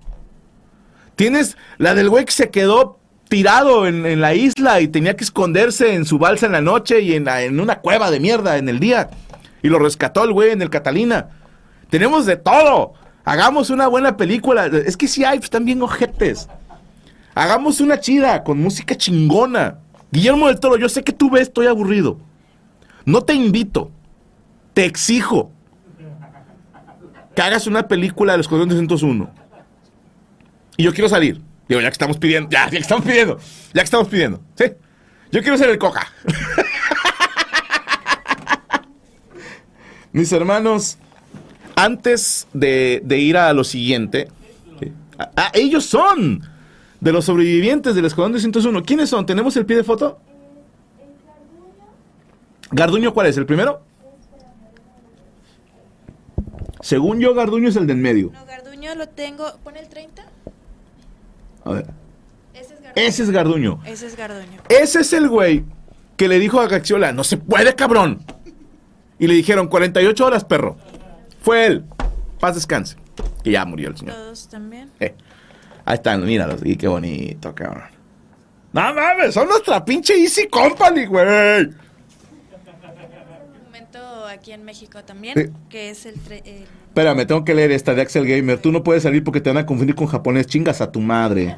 Tienes 1.17 1.57
la 1.79 1.97
del 1.97 2.09
güey 2.09 2.27
que 2.27 2.31
se 2.31 2.51
quedó 2.51 3.01
tirado 3.29 3.89
en, 3.89 4.21
la 4.21 4.35
isla 4.35 4.81
y 4.81 4.87
tenía 4.87 5.17
que 5.17 5.25
esconderse 5.25 5.95
en 5.95 6.05
su 6.05 6.17
balsa 6.17 6.47
en 6.47 6.53
la 6.53 6.61
noche 6.61 7.01
y 7.01 7.15
en, 7.15 7.59
una 7.59 7.81
cueva 7.81 8.13
de 8.13 8.21
mierda 8.21 8.57
en 8.57 8.69
el 8.69 8.79
día. 8.79 9.11
Y 9.65 9.71
lo 9.71 9.81
rescató 9.81 10.23
el 10.23 10.33
güey 10.33 10.53
en 10.53 10.63
el 10.63 10.71
Catalina. 10.71 11.31
Tenemos 11.91 12.25
de 12.25 12.37
todo. 12.37 12.93
Hagamos 13.25 13.71
una 13.71 13.89
buena 13.89 14.17
película. 14.17 14.67
Es 14.67 14.97
que 14.97 15.09
si 15.09 15.25
hay, 15.25 15.39
pues, 15.39 15.47
están 15.47 15.65
bien 15.65 15.83
ojetes. 15.83 16.49
Hagamos 17.35 17.81
una 17.81 17.99
chida, 17.99 18.45
con 18.45 18.61
música 18.61 18.97
chingona. 18.97 19.79
Guillermo 20.11 20.49
del 20.49 20.59
Toro, 20.61 20.77
yo 20.77 20.89
sé 20.89 21.03
que 21.03 21.13
tú 21.13 21.31
ves, 21.31 21.43
estoy 21.43 21.67
aburrido. 21.67 22.19
No 23.05 23.23
te 23.23 23.35
invito. 23.35 23.91
Te 24.75 24.85
exijo. 24.85 25.53
Que 27.35 27.43
hagas 27.43 27.67
una 27.67 27.89
película 27.89 28.33
del 28.33 28.41
Escuadrón 28.41 28.69
201. 28.69 29.31
Y 30.77 30.83
yo 30.83 30.93
quiero 30.93 31.09
salir. 31.09 31.41
Digo, 31.69 31.81
ya 31.81 31.89
que 31.89 31.93
estamos 31.93 32.17
pidiendo, 32.17 32.49
ya, 32.51 32.65
ya 32.65 32.71
que 32.71 32.79
estamos 32.79 33.05
pidiendo, 33.05 33.39
ya 33.75 33.83
que 33.83 33.85
estamos 33.85 34.09
pidiendo, 34.09 34.41
¿sí? 34.55 34.65
Yo 35.31 35.43
quiero 35.43 35.59
ser 35.59 35.69
el 35.69 35.79
coca. 35.79 36.11
Mis 40.13 40.33
hermanos, 40.33 40.97
antes 41.77 42.49
de, 42.55 43.03
ir 43.11 43.37
a 43.37 43.53
lo 43.53 43.65
siguiente, 43.65 44.29
ellos 45.53 45.85
son 45.85 46.43
de 47.01 47.13
los 47.13 47.25
sobrevivientes 47.25 47.95
del 47.95 48.05
Escuadrón 48.05 48.33
201. 48.33 48.83
¿Quiénes 48.83 49.11
son? 49.11 49.27
¿Tenemos 49.27 49.57
el 49.57 49.67
pie 49.67 49.77
de 49.77 49.85
foto? 49.85 50.19
¿Garduño 52.71 53.15
cuál 53.15 53.29
es? 53.29 53.37
¿El 53.37 53.47
primero? 53.47 53.83
Según 56.81 57.19
yo, 57.21 57.35
Garduño 57.35 57.69
es 57.69 57.77
el 57.77 57.87
del 57.87 57.97
medio. 57.97 58.31
No, 58.33 58.47
Garduño 58.47 58.95
lo 58.95 59.09
tengo. 59.09 59.45
¿Pone 59.65 59.81
el 59.81 59.89
30? 59.89 60.23
A 61.65 61.71
ver. 61.71 61.87
Ese 62.95 63.23
es 63.23 63.31
Garduño. 63.31 63.81
Ese 63.85 64.07
es 64.07 64.17
Garduño. 64.17 64.61
Ese 64.69 65.01
es 65.01 65.13
el 65.13 65.29
güey 65.29 65.65
que 66.17 66.29
le 66.29 66.39
dijo 66.41 66.61
a 66.61 66.67
Gaxiola, 66.67 67.13
no 67.13 67.23
se 67.23 67.37
puede, 67.37 67.75
cabrón. 67.75 68.19
Y 69.21 69.29
le 69.29 69.35
dijeron, 69.35 69.69
48 69.69 70.27
horas, 70.27 70.45
perro. 70.45 70.77
Fue 71.43 71.67
él. 71.67 71.85
Paz 72.41 72.57
descanse. 72.57 72.97
Que 73.45 73.53
ya 73.53 73.65
murió 73.65 73.89
el 73.89 73.97
señor. 73.97 74.17
Todos 74.17 74.49
también. 74.49 74.91
Eh. 74.99 75.15
Ahí 75.89 75.95
están, 75.95 76.23
míralos. 76.23 76.61
Y 76.65 76.77
qué 76.77 76.87
bonito, 76.87 77.55
cabrón. 77.55 77.89
No 78.75 78.93
mames, 78.93 79.33
son 79.33 79.49
nuestra 79.49 79.83
pinche 79.83 80.13
Easy 80.21 80.47
Company, 80.47 81.07
güey. 81.07 81.25
Un 81.27 81.75
momento 83.65 84.27
aquí 84.27 84.53
en 84.53 84.67
México 84.67 85.03
también, 85.03 85.55
que 85.71 85.89
es 85.89 86.05
el, 86.05 86.17
el... 86.45 86.67
Espérame, 86.89 87.27
tengo 87.27 87.43
que 87.43 87.55
leer 87.55 87.73
esta 87.73 87.95
de 87.95 88.03
Axel 88.03 88.27
Gamer. 88.27 88.59
Tú 88.59 88.71
no 88.71 88.85
puedes 88.85 89.03
salir 89.03 89.25
porque 89.25 89.41
te 89.41 89.49
van 89.49 89.57
a 89.57 89.65
confundir 89.65 89.95
con 89.95 90.09
japonés. 90.09 90.47
Chingas 90.47 90.83
a 90.83 90.93
tu 90.93 91.01
madre. 91.01 91.57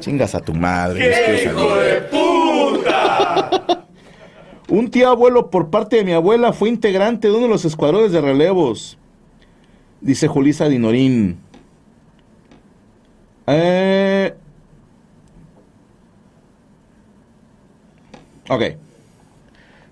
Chingas 0.00 0.34
a 0.34 0.40
tu 0.40 0.52
madre. 0.52 1.00
¡Qué 1.00 1.42
hijo 1.42 1.76
de 1.76 2.00
puta! 2.02 3.86
Un 4.68 4.90
tío 4.90 5.08
abuelo 5.08 5.48
por 5.48 5.70
parte 5.70 5.96
de 5.96 6.04
mi 6.04 6.12
abuela 6.12 6.52
fue 6.52 6.68
integrante 6.68 7.28
de 7.28 7.34
uno 7.34 7.44
de 7.44 7.48
los 7.50 7.64
escuadrones 7.64 8.12
de 8.12 8.20
relevos. 8.20 8.98
Dice 10.02 10.28
Julisa 10.28 10.68
Dinorín. 10.68 11.38
Eh... 13.46 14.34
Ok. 18.48 18.62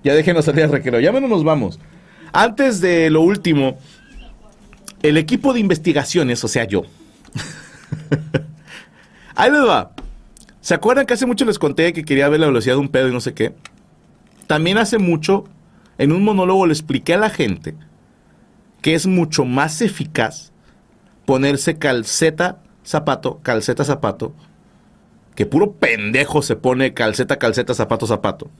Ya 0.05 0.15
déjenos 0.15 0.45
salir 0.45 0.65
al 0.65 0.73
recreo. 0.73 1.01
Ya 1.01 1.13
menos 1.13 1.31
nos 1.31 1.45
vamos. 1.45 1.79
Antes 2.33 2.81
de 2.81 3.11
lo 3.11 3.23
último, 3.23 3.79
el 5.03 5.17
equipo 5.17 5.53
de 5.53 5.61
investigaciones, 5.61 6.43
o 6.45 6.49
sea, 6.49 6.65
yo. 6.65 6.83
Ahí 9.35 9.51
les 9.51 9.65
va. 9.65 9.93
¿Se 10.61 10.75
acuerdan 10.75 11.07
que 11.07 11.15
hace 11.15 11.27
mucho 11.27 11.45
les 11.45 11.59
conté 11.59 11.93
que 11.93 12.05
quería 12.05 12.29
ver 12.29 12.41
la 12.41 12.47
velocidad 12.47 12.75
de 12.75 12.81
un 12.81 12.89
pedo 12.89 13.09
y 13.09 13.13
no 13.13 13.21
sé 13.21 13.35
qué? 13.35 13.55
También 14.47 14.79
hace 14.79 14.99
mucho, 14.99 15.45
en 15.99 16.13
un 16.13 16.25
monólogo 16.25 16.67
le 16.67 16.73
expliqué 16.73 17.15
a 17.15 17.19
la 17.19 17.31
gente 17.31 17.75
que 18.81 18.95
es 18.95 19.07
mucho 19.07 19.45
más 19.45 19.81
eficaz 19.81 20.53
ponerse 21.25 21.79
calceta, 21.79 22.62
zapato, 22.85 23.41
calceta, 23.43 23.85
zapato, 23.85 24.33
que 25.35 25.47
puro 25.47 25.73
pendejo 25.73 26.43
se 26.43 26.57
pone 26.57 26.95
calceta, 26.95 27.39
calceta, 27.39 27.75
zapato, 27.75 28.07
zapato. 28.07 28.51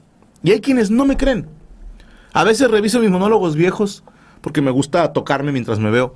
Y 0.43 0.51
hay 0.51 0.59
quienes 0.59 0.91
no 0.91 1.05
me 1.05 1.17
creen. 1.17 1.47
A 2.33 2.43
veces 2.43 2.69
reviso 2.69 2.99
mis 2.99 3.11
monólogos 3.11 3.55
viejos 3.55 4.03
porque 4.41 4.61
me 4.61 4.71
gusta 4.71 5.13
tocarme 5.13 5.51
mientras 5.51 5.79
me 5.79 5.91
veo. 5.91 6.15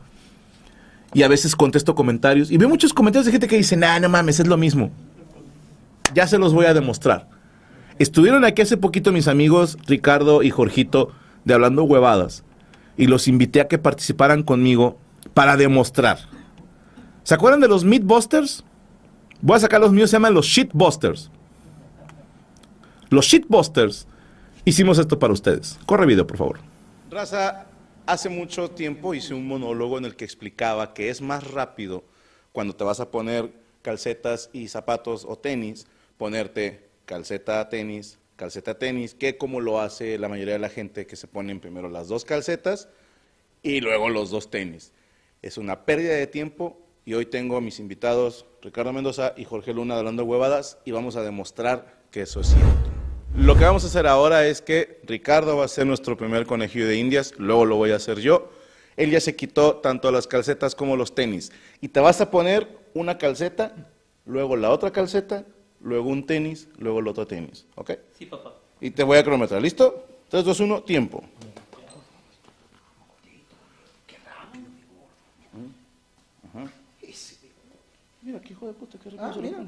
Y 1.14 1.24
a 1.24 1.28
veces 1.28 1.56
contesto 1.56 1.96
comentarios. 1.96 2.52
Y 2.52 2.58
veo 2.58 2.68
muchos 2.68 2.94
comentarios 2.94 3.26
de 3.26 3.32
gente 3.32 3.48
que 3.48 3.58
dice, 3.58 3.78
nah, 3.78 4.00
no 4.00 4.10
mames, 4.10 4.40
es 4.40 4.48
lo 4.48 4.58
mismo. 4.58 4.92
Ya 6.14 6.28
se 6.28 6.38
los 6.38 6.54
voy 6.54 6.66
a 6.66 6.74
demostrar. 6.74 7.30
Estuvieron 8.00 8.44
aquí 8.46 8.62
hace 8.62 8.78
poquito 8.78 9.12
mis 9.12 9.28
amigos 9.28 9.78
Ricardo 9.88 10.44
y 10.44 10.50
Jorgito 10.50 11.12
de 11.46 11.54
Hablando 11.54 11.84
Huevadas 11.84 12.44
y 12.98 13.08
los 13.08 13.28
invité 13.28 13.62
a 13.62 13.68
que 13.68 13.78
participaran 13.78 14.44
conmigo 14.44 15.00
para 15.34 15.56
demostrar. 15.56 16.20
¿Se 17.28 17.34
acuerdan 17.34 17.60
de 17.60 17.68
los 17.68 17.84
Meatbusters? 17.84 18.64
Voy 19.42 19.58
a 19.58 19.60
sacar 19.60 19.82
los 19.82 19.92
míos, 19.92 20.10
se 20.10 20.16
llaman 20.16 20.34
los 20.34 20.46
Shitbusters. 20.46 21.30
Los 23.10 23.26
Shitbusters 23.26 24.08
hicimos 24.64 24.98
esto 24.98 25.20
para 25.20 25.34
ustedes. 25.34 25.78
Corre 25.86 26.06
video, 26.06 26.26
por 26.26 26.38
favor. 26.38 26.60
Raza, 27.12 27.66
hace 28.06 28.30
mucho 28.30 28.72
tiempo 28.72 29.14
hice 29.14 29.34
un 29.34 29.46
monólogo 29.46 29.98
en 29.98 30.06
el 30.06 30.16
que 30.16 30.24
explicaba 30.24 30.94
que 30.94 31.10
es 31.10 31.20
más 31.20 31.52
rápido 31.52 32.06
cuando 32.54 32.78
te 32.78 32.86
vas 32.86 33.02
a 33.02 33.12
poner 33.12 33.52
calcetas 33.82 34.50
y 34.54 34.70
zapatos 34.70 35.26
o 35.28 35.38
tenis, 35.38 35.86
ponerte 36.18 36.88
calceta 37.04 37.68
tenis, 37.68 38.20
calceta 38.38 38.80
tenis, 38.80 39.14
que 39.14 39.38
como 39.38 39.60
lo 39.60 39.82
hace 39.82 40.18
la 40.18 40.30
mayoría 40.30 40.54
de 40.54 40.60
la 40.60 40.70
gente 40.70 41.06
que 41.06 41.18
se 41.18 41.28
ponen 41.28 41.60
primero 41.60 41.90
las 41.90 42.08
dos 42.08 42.24
calcetas 42.24 42.88
y 43.64 43.82
luego 43.82 44.08
los 44.08 44.32
dos 44.32 44.50
tenis. 44.50 44.94
Es 45.42 45.58
una 45.58 45.84
pérdida 45.84 46.14
de 46.14 46.28
tiempo 46.28 46.87
y 47.08 47.14
hoy 47.14 47.26
tengo 47.26 47.56
a 47.56 47.62
mis 47.62 47.80
invitados 47.80 48.46
Ricardo 48.62 48.92
Mendoza 48.92 49.34
y 49.38 49.46
Jorge 49.46 49.74
Luna 49.74 49.94
de 49.94 50.02
Hablando 50.02 50.26
Huevadas 50.26 50.78
y 50.84 50.92
vamos 50.92 51.16
a 51.16 51.24
demostrar 51.24 52.02
que 52.12 52.24
eso 52.24 52.42
es 52.42 52.48
cierto. 52.48 52.68
Lo 53.34 53.56
que 53.56 53.64
vamos 53.64 53.86
a 53.86 53.88
hacer 53.88 54.06
ahora 54.08 54.46
es 54.46 54.62
que 54.62 55.00
Ricardo 55.06 55.56
va 55.56 55.64
a 55.64 55.70
ser 55.70 55.88
nuestro 55.88 56.18
primer 56.18 56.46
conejillo 56.46 56.86
de 56.86 56.98
indias, 56.98 57.34
luego 57.38 57.64
lo 57.64 57.78
voy 57.78 57.92
a 57.92 57.96
hacer 57.96 58.20
yo. 58.20 58.50
Él 58.98 59.10
ya 59.10 59.22
se 59.22 59.38
quitó 59.38 59.78
tanto 59.78 60.12
las 60.12 60.28
calcetas 60.28 60.76
como 60.76 60.98
los 60.98 61.16
tenis. 61.16 61.54
Y 61.80 61.88
te 61.88 62.02
vas 62.02 62.20
a 62.20 62.30
poner 62.30 62.68
una 62.94 63.18
calceta, 63.18 63.74
luego 64.26 64.58
la 64.58 64.70
otra 64.70 64.92
calceta 64.92 65.46
luego 65.80 66.10
un 66.10 66.26
tenis, 66.26 66.68
luego 66.78 67.00
el 67.00 67.08
otro 67.08 67.26
tenis. 67.26 67.68
¿Ok? 67.76 67.92
Sí, 68.18 68.26
papá. 68.26 68.54
Y 68.82 68.92
te 68.92 69.04
voy 69.04 69.18
a 69.18 69.24
cronometrar. 69.24 69.62
¿Listo? 69.62 70.08
3, 70.28 70.44
2, 70.44 70.60
1, 70.60 70.84
tiempo. 70.84 71.24
Mira, 78.28 78.42
qué 78.42 78.52
hijo 78.52 78.68
de 78.68 78.74
puta, 78.74 79.00
qué 79.02 79.10
ah, 79.18 79.34
mira. 79.42 79.60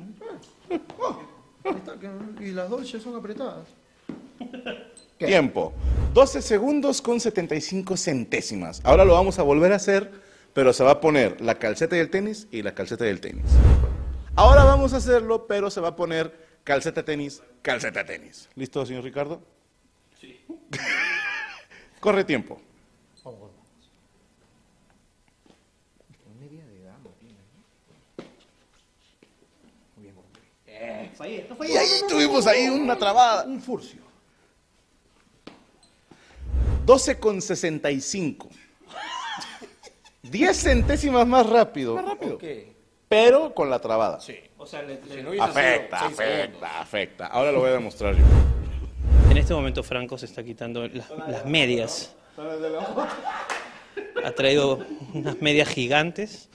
Oh, 0.99 2.41
y 2.41 2.51
las 2.51 2.69
dos 2.69 2.91
ya 2.91 2.99
son 2.99 3.15
apretadas. 3.15 3.69
Tiempo. 5.17 5.71
12 6.13 6.41
segundos 6.41 7.01
con 7.01 7.21
75 7.21 7.95
centésimas. 7.95 8.81
Ahora 8.83 9.05
lo 9.05 9.13
vamos 9.13 9.39
a 9.39 9.43
volver 9.43 9.71
a 9.71 9.77
hacer, 9.77 10.11
pero 10.53 10.73
se 10.73 10.83
va 10.83 10.91
a 10.91 10.99
poner 10.99 11.39
la 11.39 11.55
calceta 11.55 11.95
del 11.95 12.09
tenis 12.09 12.49
y 12.51 12.61
la 12.61 12.75
calceta 12.75 13.05
del 13.05 13.21
tenis. 13.21 13.45
Ahora 14.35 14.65
vamos 14.65 14.91
a 14.91 14.97
hacerlo, 14.97 15.47
pero 15.47 15.69
se 15.69 15.79
va 15.79 15.89
a 15.89 15.95
poner 15.95 16.59
calceta 16.65 17.05
tenis, 17.05 17.41
calceta 17.61 18.05
tenis. 18.05 18.49
¿Listo, 18.55 18.85
señor 18.85 19.05
Ricardo? 19.05 19.41
Sí. 20.19 20.37
Corre 22.01 22.25
tiempo. 22.25 22.59
Y 31.27 31.75
ahí 31.77 31.89
tuvimos 32.07 32.47
ahí 32.47 32.67
una 32.69 32.97
trabada. 32.97 33.43
Un 33.45 33.61
furcio. 33.61 33.99
12 36.85 37.19
con 37.19 37.41
65. 37.41 38.49
10 40.23 40.57
centésimas 40.57 41.27
más 41.27 41.45
rápido. 41.45 41.95
Más 41.95 42.05
rápido. 42.05 42.37
Pero 43.07 43.53
con 43.53 43.69
la 43.69 43.79
trabada. 43.79 44.19
Sí. 44.19 44.35
O 44.57 44.65
sea, 44.65 44.81
le- 44.83 45.01
le- 45.01 45.39
Afecta, 45.41 46.05
afecta, 46.05 46.79
afecta. 46.81 47.27
Ahora 47.27 47.51
lo 47.51 47.59
voy 47.59 47.69
a 47.69 47.73
demostrar 47.73 48.15
yo. 48.15 48.23
en 49.31 49.37
este 49.37 49.53
momento 49.53 49.83
Franco 49.83 50.17
se 50.17 50.25
está 50.25 50.43
quitando 50.43 50.87
las, 50.87 51.09
las 51.27 51.45
medias. 51.45 52.13
Ha 54.23 54.31
traído 54.31 54.85
unas 55.13 55.41
medias 55.41 55.67
gigantes. 55.69 56.49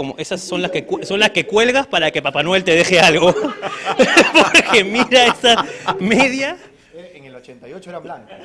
Como 0.00 0.14
esas 0.16 0.40
son 0.40 0.62
las 0.62 0.70
que 0.70 0.86
son 1.02 1.20
las 1.20 1.28
que 1.28 1.46
cuelgas 1.46 1.86
para 1.86 2.10
que 2.10 2.22
Papá 2.22 2.42
Noel 2.42 2.64
te 2.64 2.74
deje 2.74 2.98
algo. 2.98 3.34
Porque 4.54 4.82
mira 4.82 5.26
esa 5.26 5.62
media. 5.98 6.56
En 6.94 7.24
el 7.24 7.36
88 7.36 7.90
era 7.90 7.98
blanca. 7.98 8.38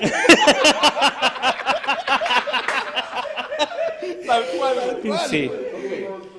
Tal 4.27 4.43
cual, 4.57 4.75
tal 4.75 4.99
cual. 4.99 5.29
Sí. 5.29 5.49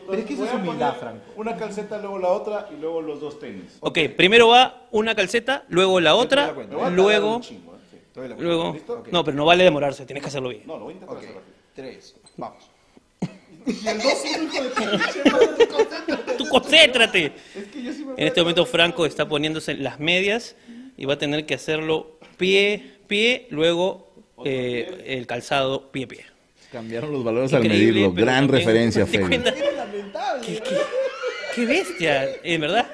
Pero 0.07 0.19
es 0.19 0.27
que 0.27 0.35
eso 0.35 0.45
es 0.45 0.53
humildad, 0.53 0.97
Franco. 1.01 1.25
Una 1.37 1.57
calceta, 1.57 1.97
luego 1.97 2.19
la 2.19 2.29
otra 2.29 2.69
y 2.71 2.79
luego 2.79 3.01
los 3.01 3.19
dos 3.19 3.39
tenis. 3.39 3.79
Ok, 3.81 3.99
primero 4.19 4.49
va 4.49 4.87
una 4.91 5.15
calceta, 5.15 5.65
luego 5.71 5.99
la 5.99 6.15
otra, 6.15 6.53
luego, 6.91 7.41
chingo, 7.41 7.75
¿eh? 7.75 7.79
Sí. 7.91 8.21
La 8.21 8.37
luego. 8.37 8.75
¿Listo? 8.75 9.03
No, 9.11 9.25
pero 9.25 9.35
no 9.35 9.47
vale 9.47 9.65
demorarse, 9.65 10.05
tienes 10.05 10.23
que 10.23 10.29
hacerlo 10.29 10.51
bien. 10.51 10.65
No, 10.67 10.77
lo 10.77 10.85
voy 10.85 10.93
a 10.93 10.97
intentar 10.97 11.17
hacer 11.17 11.37
rápido. 11.37 11.57
Tres. 11.75 12.17
Vamos. 12.37 12.76
Tú 16.39 16.49
concéntrate. 16.49 17.33
En 18.17 18.27
este 18.29 18.41
momento 18.41 18.67
Franco 18.67 19.07
está 19.07 19.29
poniéndose 19.29 19.75
las 19.75 19.99
medias 20.01 20.57
y 20.97 21.05
va 21.05 21.15
a 21.15 21.19
tener 21.19 21.47
que 21.47 21.55
hacerlo 21.55 22.19
pie, 22.37 22.93
pie, 23.07 23.47
luego 23.51 24.13
eh, 24.45 25.05
el 25.07 25.27
calzado 25.27 25.91
pie, 25.91 26.07
pie. 26.07 26.25
Cambiaron 26.73 27.13
los 27.13 27.25
valores 27.25 27.53
al 27.53 27.63
medirlo. 27.63 28.13
pero 28.15 28.27
Gran 28.27 28.47
también 28.47 28.67
referencia, 28.67 29.05
te 29.11 29.21
cuenta- 29.21 29.55
¿Qué, 30.45 30.61
qué, 30.61 30.77
qué 31.55 31.67
bestia, 31.67 32.29
en 32.43 32.61
verdad. 32.61 32.87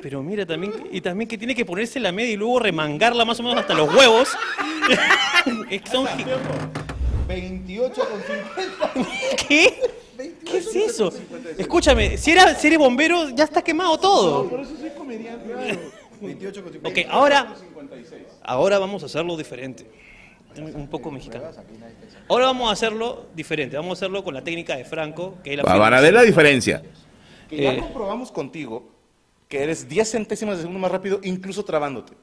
Pero 0.00 0.22
mira 0.22 0.46
también, 0.46 0.72
y 0.92 1.00
también 1.00 1.28
que 1.28 1.36
tiene 1.36 1.54
que 1.54 1.64
ponerse 1.64 1.98
la 2.00 2.12
media 2.12 2.32
y 2.32 2.36
luego 2.36 2.60
remangarla 2.60 3.24
más 3.24 3.38
o 3.40 3.42
menos 3.42 3.58
hasta 3.60 3.74
los 3.74 3.92
huevos. 3.94 4.28
Es 5.70 5.82
que 5.82 5.90
son 5.90 6.06
gi- 6.06 6.24
28 7.28 8.02
con 8.08 8.20
50. 8.22 9.46
¿Qué? 9.48 9.80
¿Qué 10.44 10.56
es 10.58 10.74
eso? 10.74 11.12
Escúchame, 11.56 12.16
si, 12.16 12.32
era, 12.32 12.54
si 12.54 12.66
eres 12.66 12.78
bombero, 12.78 13.28
ya 13.30 13.44
está 13.44 13.62
quemado 13.62 13.98
todo. 13.98 14.48
28 16.20 16.62
con 16.64 16.72
50. 16.72 16.88
Ok, 16.88 16.98
ahora, 17.10 17.54
ahora 18.42 18.78
vamos 18.78 19.02
a 19.02 19.06
hacerlo 19.06 19.36
diferente. 19.36 19.86
Un 20.56 20.88
poco 20.88 21.10
mexicano. 21.12 21.44
Ahora 22.28 22.46
vamos 22.46 22.68
a 22.70 22.72
hacerlo 22.72 23.26
diferente. 23.34 23.76
Vamos 23.76 23.90
a 23.90 23.92
hacerlo 24.00 24.24
con 24.24 24.34
la 24.34 24.42
técnica 24.42 24.76
de 24.76 24.84
Franco, 24.84 25.36
que 25.44 25.52
es 25.52 25.56
la 25.58 25.62
Van 25.62 25.94
a 25.94 26.00
ver 26.00 26.12
la 26.14 26.22
diferencia. 26.22 26.82
Que 27.48 27.62
ya 27.62 27.74
Eh. 27.74 27.78
comprobamos 27.78 28.32
contigo 28.32 28.90
que 29.48 29.62
eres 29.62 29.88
10 29.88 30.10
centésimas 30.10 30.56
de 30.56 30.62
segundo 30.62 30.80
más 30.80 30.90
rápido, 30.90 31.20
incluso 31.22 31.64
trabándote. 31.64 32.14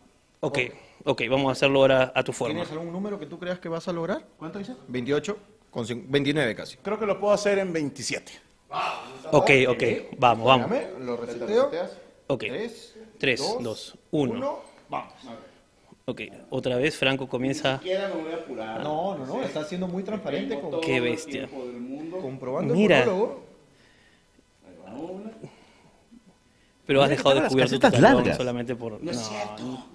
Ok, 0.45 0.59
ok, 1.05 1.21
vamos 1.29 1.49
a 1.49 1.51
hacerlo 1.53 1.79
ahora 1.81 2.11
a 2.15 2.23
tu 2.23 2.31
forma. 2.31 2.53
¿Tienes 2.53 2.71
algún 2.71 2.91
número 2.93 3.19
que 3.19 3.25
tú 3.25 3.39
creas 3.39 3.59
que 3.59 3.67
vas 3.67 3.87
a 3.87 3.93
lograr? 3.93 4.25
¿Cuánto 4.37 4.59
dices? 4.59 4.75
28 4.87 5.37
con 5.71 5.85
cin- 5.85 6.05
29 6.07 6.55
casi. 6.55 6.77
Creo 6.77 6.99
que 6.99 7.05
lo 7.07 7.19
puedo 7.19 7.33
hacer 7.33 7.57
en 7.57 7.73
27. 7.73 8.31
Ok, 9.31 9.49
ok, 9.69 9.83
vamos, 10.19 10.45
vamos. 10.45 10.71
Espérame, 10.71 11.05
lo 11.05 11.17
reseteo. 11.17 11.71
Ok, 12.27 12.43
3, 12.47 12.95
3, 13.17 13.57
2, 13.61 13.95
1. 14.11 14.33
1. 14.33 14.59
Vamos. 14.89 15.13
Ok, 16.07 16.21
otra 16.51 16.75
vez 16.77 16.95
Franco 16.95 17.27
comienza. 17.27 17.79
Quiera, 17.81 18.09
me 18.09 18.21
voy 18.21 18.31
a 18.31 18.35
apurar. 18.35 18.83
No, 18.83 19.17
no, 19.17 19.25
no, 19.25 19.41
está 19.41 19.63
siendo 19.65 19.87
muy 19.87 20.03
transparente 20.03 20.59
con, 20.59 20.79
Qué 20.81 20.99
bestia. 20.99 21.49
comprobando 22.21 22.75
Mira. 22.75 22.99
el 22.99 23.05
monólogo. 23.09 23.43
Pero 26.85 27.01
has 27.01 27.09
dejado 27.09 27.29
tengo 27.31 27.41
las 27.41 27.51
descubierto 27.51 27.75
tu 27.75 27.79
talón 27.79 28.01
largas. 28.17 28.37
solamente 28.37 28.75
por. 28.75 29.01
No 29.03 29.09
es 29.11 29.17
no, 29.17 29.23
cierto. 29.23 29.85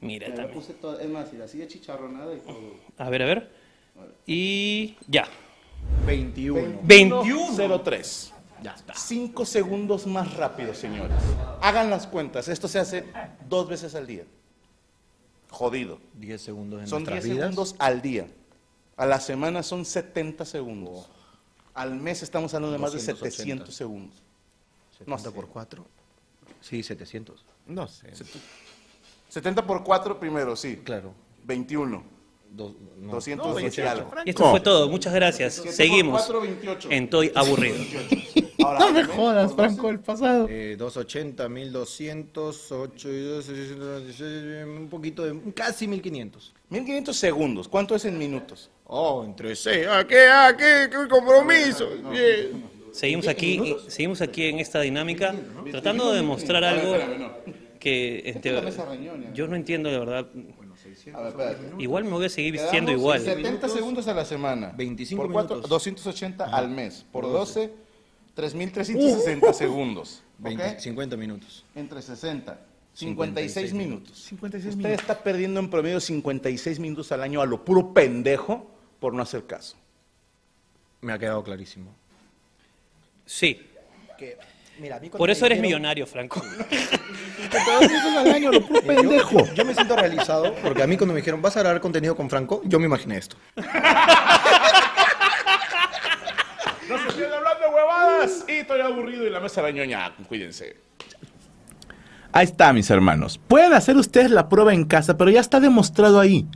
Mira 0.00 0.28
la 0.28 0.34
también. 0.36 0.54
puse 0.54 0.74
toda, 0.74 1.02
es 1.02 1.08
más, 1.10 1.32
y 1.34 1.40
así 1.40 1.58
de 1.58 1.66
chicharronada 1.68 2.32
y 2.34 2.38
todo. 2.38 2.74
A 2.98 3.10
ver, 3.10 3.22
a 3.22 3.26
ver. 3.26 3.50
Y 4.26 4.96
ya. 5.08 5.26
21. 6.06 6.80
21. 6.84 7.80
03. 7.82 8.32
Ya 8.62 8.72
está. 8.74 8.94
5 8.94 9.44
segundos 9.46 10.06
más 10.06 10.34
rápido, 10.34 10.74
señores. 10.74 11.16
Hagan 11.60 11.90
las 11.90 12.06
cuentas. 12.06 12.48
Esto 12.48 12.68
se 12.68 12.78
hace 12.78 13.04
dos 13.48 13.68
veces 13.68 13.94
al 13.94 14.06
día. 14.06 14.24
Jodido. 15.50 15.98
10 16.14 16.40
segundos 16.42 16.80
en 16.80 16.86
Son 16.88 17.02
10 17.04 17.10
nuestras 17.10 17.24
vidas. 17.24 17.50
segundos 17.50 17.76
al 17.78 18.02
día. 18.02 18.28
A 18.96 19.06
la 19.06 19.20
semana 19.20 19.62
son 19.62 19.84
70 19.84 20.44
segundos. 20.44 21.08
Al 21.74 21.94
mes 21.94 22.22
estamos 22.22 22.52
hablando 22.54 22.72
de 22.72 22.78
más 22.78 22.92
de 22.92 22.98
280. 22.98 23.30
700 23.36 23.74
segundos. 23.74 24.16
70 24.98 25.10
No 25.10 25.18
sé. 25.18 25.30
por 25.30 25.48
4. 25.48 25.86
Sí, 26.60 26.82
700. 26.82 27.44
No 27.66 27.86
sé. 27.86 28.14
70 28.14 28.38
por 29.66 29.84
4 29.84 30.18
primero, 30.18 30.56
sí. 30.56 30.76
Claro. 30.84 31.14
21. 31.44 32.02
Dos- 32.50 32.72
no. 32.98 33.12
200 33.12 33.78
y 33.78 33.80
algo. 33.82 34.10
Y 34.24 34.30
esto 34.30 34.50
fue 34.50 34.60
todo. 34.60 34.88
Muchas 34.88 35.12
gracias. 35.14 35.54
Seguimos. 35.70 36.20
cuatro, 36.22 36.40
28. 36.40 36.88
En 36.90 37.10
Toy 37.10 37.30
Aburrido. 37.34 37.76
Ahora, 38.64 38.78
No 38.80 38.92
me 38.92 39.04
jodas, 39.04 39.54
Franco, 39.54 39.82
12. 39.82 39.88
el 39.94 40.00
pasado. 40.00 40.46
Eh, 40.48 40.74
280, 40.76 41.48
1200, 41.48 42.72
8 42.72 43.08
y 43.12 43.20
2, 43.20 43.44
696, 43.44 44.64
un 44.66 44.88
poquito 44.88 45.24
de. 45.24 45.52
casi 45.52 45.86
1500. 45.86 46.54
1500 46.70 47.16
segundos. 47.16 47.68
¿Cuánto 47.68 47.94
es 47.94 48.04
en 48.06 48.18
minutos? 48.18 48.70
Oh, 48.86 49.22
entre 49.24 49.54
6. 49.54 49.86
¿A 49.86 50.06
qué? 50.06 50.26
¿A 50.26 50.56
qué? 50.56 50.88
¿Qué 50.90 51.08
compromiso? 51.08 51.88
Bien. 52.10 52.64
Seguimos 52.92 53.28
aquí, 53.28 53.76
seguimos 53.86 54.20
aquí 54.22 54.46
en 54.46 54.58
esta 54.58 54.80
dinámica, 54.80 55.34
tratando 55.70 56.10
de 56.10 56.16
demostrar 56.16 56.64
algo 56.64 56.96
que 57.78 58.22
este, 58.24 58.52
la 58.52 58.62
mesa 58.62 58.86
yo 59.34 59.48
no 59.48 59.56
entiendo 59.56 59.90
de 59.90 59.98
verdad. 59.98 60.26
A 61.14 61.20
ver, 61.20 61.28
espérate. 61.28 61.58
Igual 61.78 62.04
me 62.04 62.10
voy 62.10 62.26
a 62.26 62.28
seguir 62.28 62.52
Quedamos 62.52 62.72
vistiendo 62.72 62.92
igual. 62.92 63.20
70 63.20 63.68
segundos 63.68 64.08
a 64.08 64.14
la 64.14 64.24
semana. 64.24 64.72
25 64.76 65.22
por 65.22 65.32
cuatro, 65.32 65.56
minutos. 65.56 65.70
280 65.70 66.44
al 66.44 66.68
mes. 66.70 67.04
Por 67.10 67.24
12, 67.24 67.72
3.360 68.36 69.52
segundos. 69.52 70.22
¿ok? 70.40 70.44
20, 70.44 70.80
50 70.80 71.16
minutos. 71.16 71.64
Entre 71.74 72.02
60. 72.02 72.68
56 72.98 73.70
56 73.70 73.74
minutos. 73.74 74.32
Usted 74.74 74.90
está 74.90 75.22
perdiendo 75.22 75.60
en 75.60 75.70
promedio 75.70 76.00
56 76.00 76.80
minutos 76.80 77.12
al 77.12 77.22
año 77.22 77.40
a 77.40 77.46
lo 77.46 77.64
puro 77.64 77.94
pendejo 77.94 78.68
por 78.98 79.14
no 79.14 79.22
hacer 79.22 79.46
caso. 79.46 79.76
Me 81.00 81.12
ha 81.12 81.18
quedado 81.18 81.44
clarísimo. 81.44 81.94
Sí, 83.24 83.60
Que, 84.16 84.36
mira, 84.78 84.96
a 84.96 85.00
mí 85.00 85.08
cuando 85.08 85.18
por 85.18 85.30
eso 85.30 85.46
eres 85.46 85.58
dijeron- 85.58 85.62
millonario, 85.80 86.06
Franco. 86.06 86.42
al 88.18 88.30
año, 88.32 88.52
lo 88.52 88.66
puro 88.66 88.82
pendejo. 88.86 89.46
Yo, 89.46 89.54
yo 89.54 89.64
me 89.64 89.74
siento 89.74 89.96
realizado 89.96 90.54
porque 90.62 90.82
a 90.82 90.86
mí 90.86 90.96
cuando 90.96 91.14
me 91.14 91.20
dijeron 91.20 91.40
vas 91.42 91.56
a 91.56 91.60
grabar 91.60 91.80
contenido 91.80 92.14
con 92.16 92.28
Franco, 92.30 92.60
yo 92.64 92.78
me 92.78 92.86
imaginé 92.86 93.16
esto. 93.18 93.36
No 96.88 96.96
se 96.96 97.08
estoy 97.08 97.24
hablando 97.24 97.60
de 97.68 97.74
huevadas 97.74 98.44
y 98.48 98.52
estoy 98.52 98.80
aburrido 98.80 99.26
y 99.26 99.30
la 99.30 99.40
mesa 99.40 99.60
rañoña. 99.60 100.10
Cuídense. 100.26 100.78
Ahí 102.32 102.44
está, 102.44 102.72
mis 102.72 102.88
hermanos. 102.90 103.38
Pueden 103.46 103.74
hacer 103.74 103.96
ustedes 103.98 104.30
la 104.30 104.48
prueba 104.48 104.72
en 104.72 104.84
casa, 104.84 105.18
pero 105.18 105.30
ya 105.30 105.40
está 105.40 105.60
demostrado 105.60 106.18
ahí. 106.18 106.46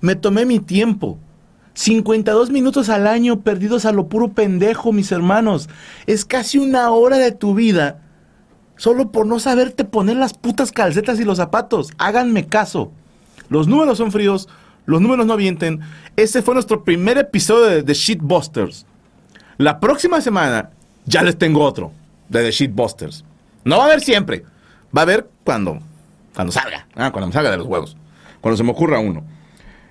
Me 0.00 0.14
tomé 0.16 0.46
mi 0.46 0.60
tiempo. 0.60 1.18
52 1.74 2.50
minutos 2.50 2.88
al 2.88 3.06
año 3.06 3.40
perdidos 3.40 3.84
a 3.84 3.92
lo 3.92 4.08
puro 4.08 4.32
pendejo, 4.32 4.92
mis 4.92 5.12
hermanos. 5.12 5.68
Es 6.06 6.24
casi 6.24 6.58
una 6.58 6.90
hora 6.90 7.18
de 7.18 7.32
tu 7.32 7.54
vida 7.54 8.00
solo 8.76 9.10
por 9.12 9.26
no 9.26 9.38
saberte 9.38 9.84
poner 9.84 10.16
las 10.16 10.34
putas 10.34 10.72
calcetas 10.72 11.20
y 11.20 11.24
los 11.24 11.38
zapatos. 11.38 11.90
Háganme 11.98 12.46
caso. 12.46 12.90
Los 13.48 13.68
números 13.68 13.98
son 13.98 14.12
fríos, 14.12 14.48
los 14.86 15.00
números 15.00 15.26
no 15.26 15.34
avienten. 15.34 15.80
Ese 16.16 16.42
fue 16.42 16.54
nuestro 16.54 16.84
primer 16.84 17.18
episodio 17.18 17.66
de 17.66 17.82
The 17.82 17.94
Shitbusters. 17.94 18.86
La 19.58 19.78
próxima 19.78 20.20
semana 20.20 20.70
ya 21.06 21.22
les 21.22 21.38
tengo 21.38 21.62
otro 21.62 21.92
de 22.28 22.42
The 22.42 22.50
Shitbusters. 22.50 23.24
No 23.64 23.76
va 23.76 23.84
a 23.84 23.86
haber 23.86 24.00
siempre. 24.00 24.44
Va 24.96 25.02
a 25.02 25.04
haber 25.04 25.28
cuando, 25.44 25.78
cuando 26.34 26.52
salga. 26.52 26.86
ah, 26.96 27.10
cuando 27.12 27.28
me 27.28 27.32
salga 27.32 27.50
de 27.50 27.58
los 27.58 27.66
huevos. 27.66 27.96
Cuando 28.40 28.56
se 28.56 28.64
me 28.64 28.72
ocurra 28.72 28.98
uno. 28.98 29.24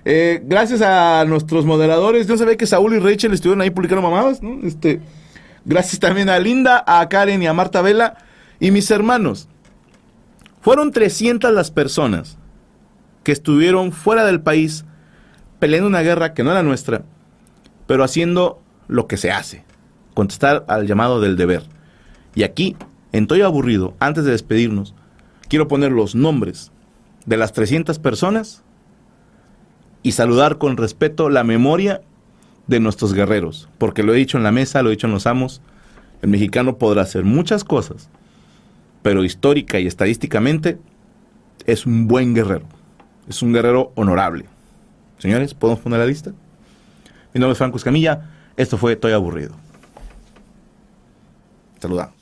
Eh, 0.04 0.42
gracias 0.44 0.82
a 0.82 1.24
nuestros 1.26 1.64
moderadores. 1.64 2.26
Yo 2.26 2.36
sabía 2.36 2.56
que 2.56 2.66
Saúl 2.66 2.94
y 2.94 2.98
Rachel 2.98 3.32
estuvieron 3.32 3.60
ahí 3.60 3.70
publicando 3.70 4.02
mamadas. 4.02 4.42
¿no? 4.42 4.66
Este, 4.66 5.00
gracias 5.64 6.00
también 6.00 6.28
a 6.28 6.38
Linda, 6.38 6.82
a 6.86 7.08
Karen 7.08 7.42
y 7.42 7.46
a 7.46 7.52
Marta 7.52 7.82
Vela. 7.82 8.18
Y 8.60 8.70
mis 8.70 8.90
hermanos. 8.90 9.48
Fueron 10.60 10.92
300 10.92 11.52
las 11.52 11.72
personas 11.72 12.38
que 13.24 13.32
estuvieron 13.32 13.90
fuera 13.90 14.24
del 14.24 14.40
país 14.40 14.84
peleando 15.58 15.88
una 15.88 16.02
guerra 16.02 16.34
que 16.34 16.44
no 16.44 16.50
era 16.50 16.62
nuestra, 16.62 17.02
pero 17.86 18.04
haciendo 18.04 18.60
lo 18.88 19.06
que 19.06 19.16
se 19.16 19.30
hace, 19.30 19.64
contestar 20.14 20.64
al 20.68 20.86
llamado 20.86 21.20
del 21.20 21.36
deber. 21.36 21.64
Y 22.34 22.42
aquí 22.44 22.76
en 23.12 23.26
Toy 23.26 23.42
Aburrido, 23.42 23.94
antes 24.00 24.24
de 24.24 24.32
despedirnos, 24.32 24.94
quiero 25.48 25.68
poner 25.68 25.92
los 25.92 26.14
nombres 26.14 26.72
de 27.26 27.36
las 27.36 27.52
300 27.52 27.98
personas 27.98 28.62
y 30.02 30.12
saludar 30.12 30.58
con 30.58 30.76
respeto 30.76 31.30
la 31.30 31.44
memoria 31.44 32.02
de 32.66 32.80
nuestros 32.80 33.12
guerreros, 33.12 33.68
porque 33.78 34.02
lo 34.02 34.12
he 34.12 34.16
dicho 34.16 34.36
en 34.36 34.44
la 34.44 34.52
mesa, 34.52 34.82
lo 34.82 34.88
he 34.88 34.92
dicho 34.92 35.06
en 35.06 35.12
los 35.12 35.26
amos, 35.26 35.60
el 36.22 36.30
mexicano 36.30 36.78
podrá 36.78 37.02
hacer 37.02 37.24
muchas 37.24 37.64
cosas, 37.64 38.08
pero 39.02 39.24
histórica 39.24 39.80
y 39.80 39.86
estadísticamente 39.86 40.78
es 41.66 41.86
un 41.86 42.08
buen 42.08 42.34
guerrero, 42.34 42.66
es 43.28 43.42
un 43.42 43.52
guerrero 43.52 43.92
honorable. 43.94 44.46
Señores, 45.18 45.54
¿podemos 45.54 45.80
poner 45.82 46.00
la 46.00 46.06
lista? 46.06 46.30
Mi 47.34 47.40
nombre 47.40 47.52
es 47.52 47.58
Franco 47.58 47.76
Escamilla, 47.76 48.30
esto 48.56 48.76
fue 48.76 48.92
Estoy 48.92 49.12
Aburrido. 49.12 49.54
Saludamos. 51.80 52.21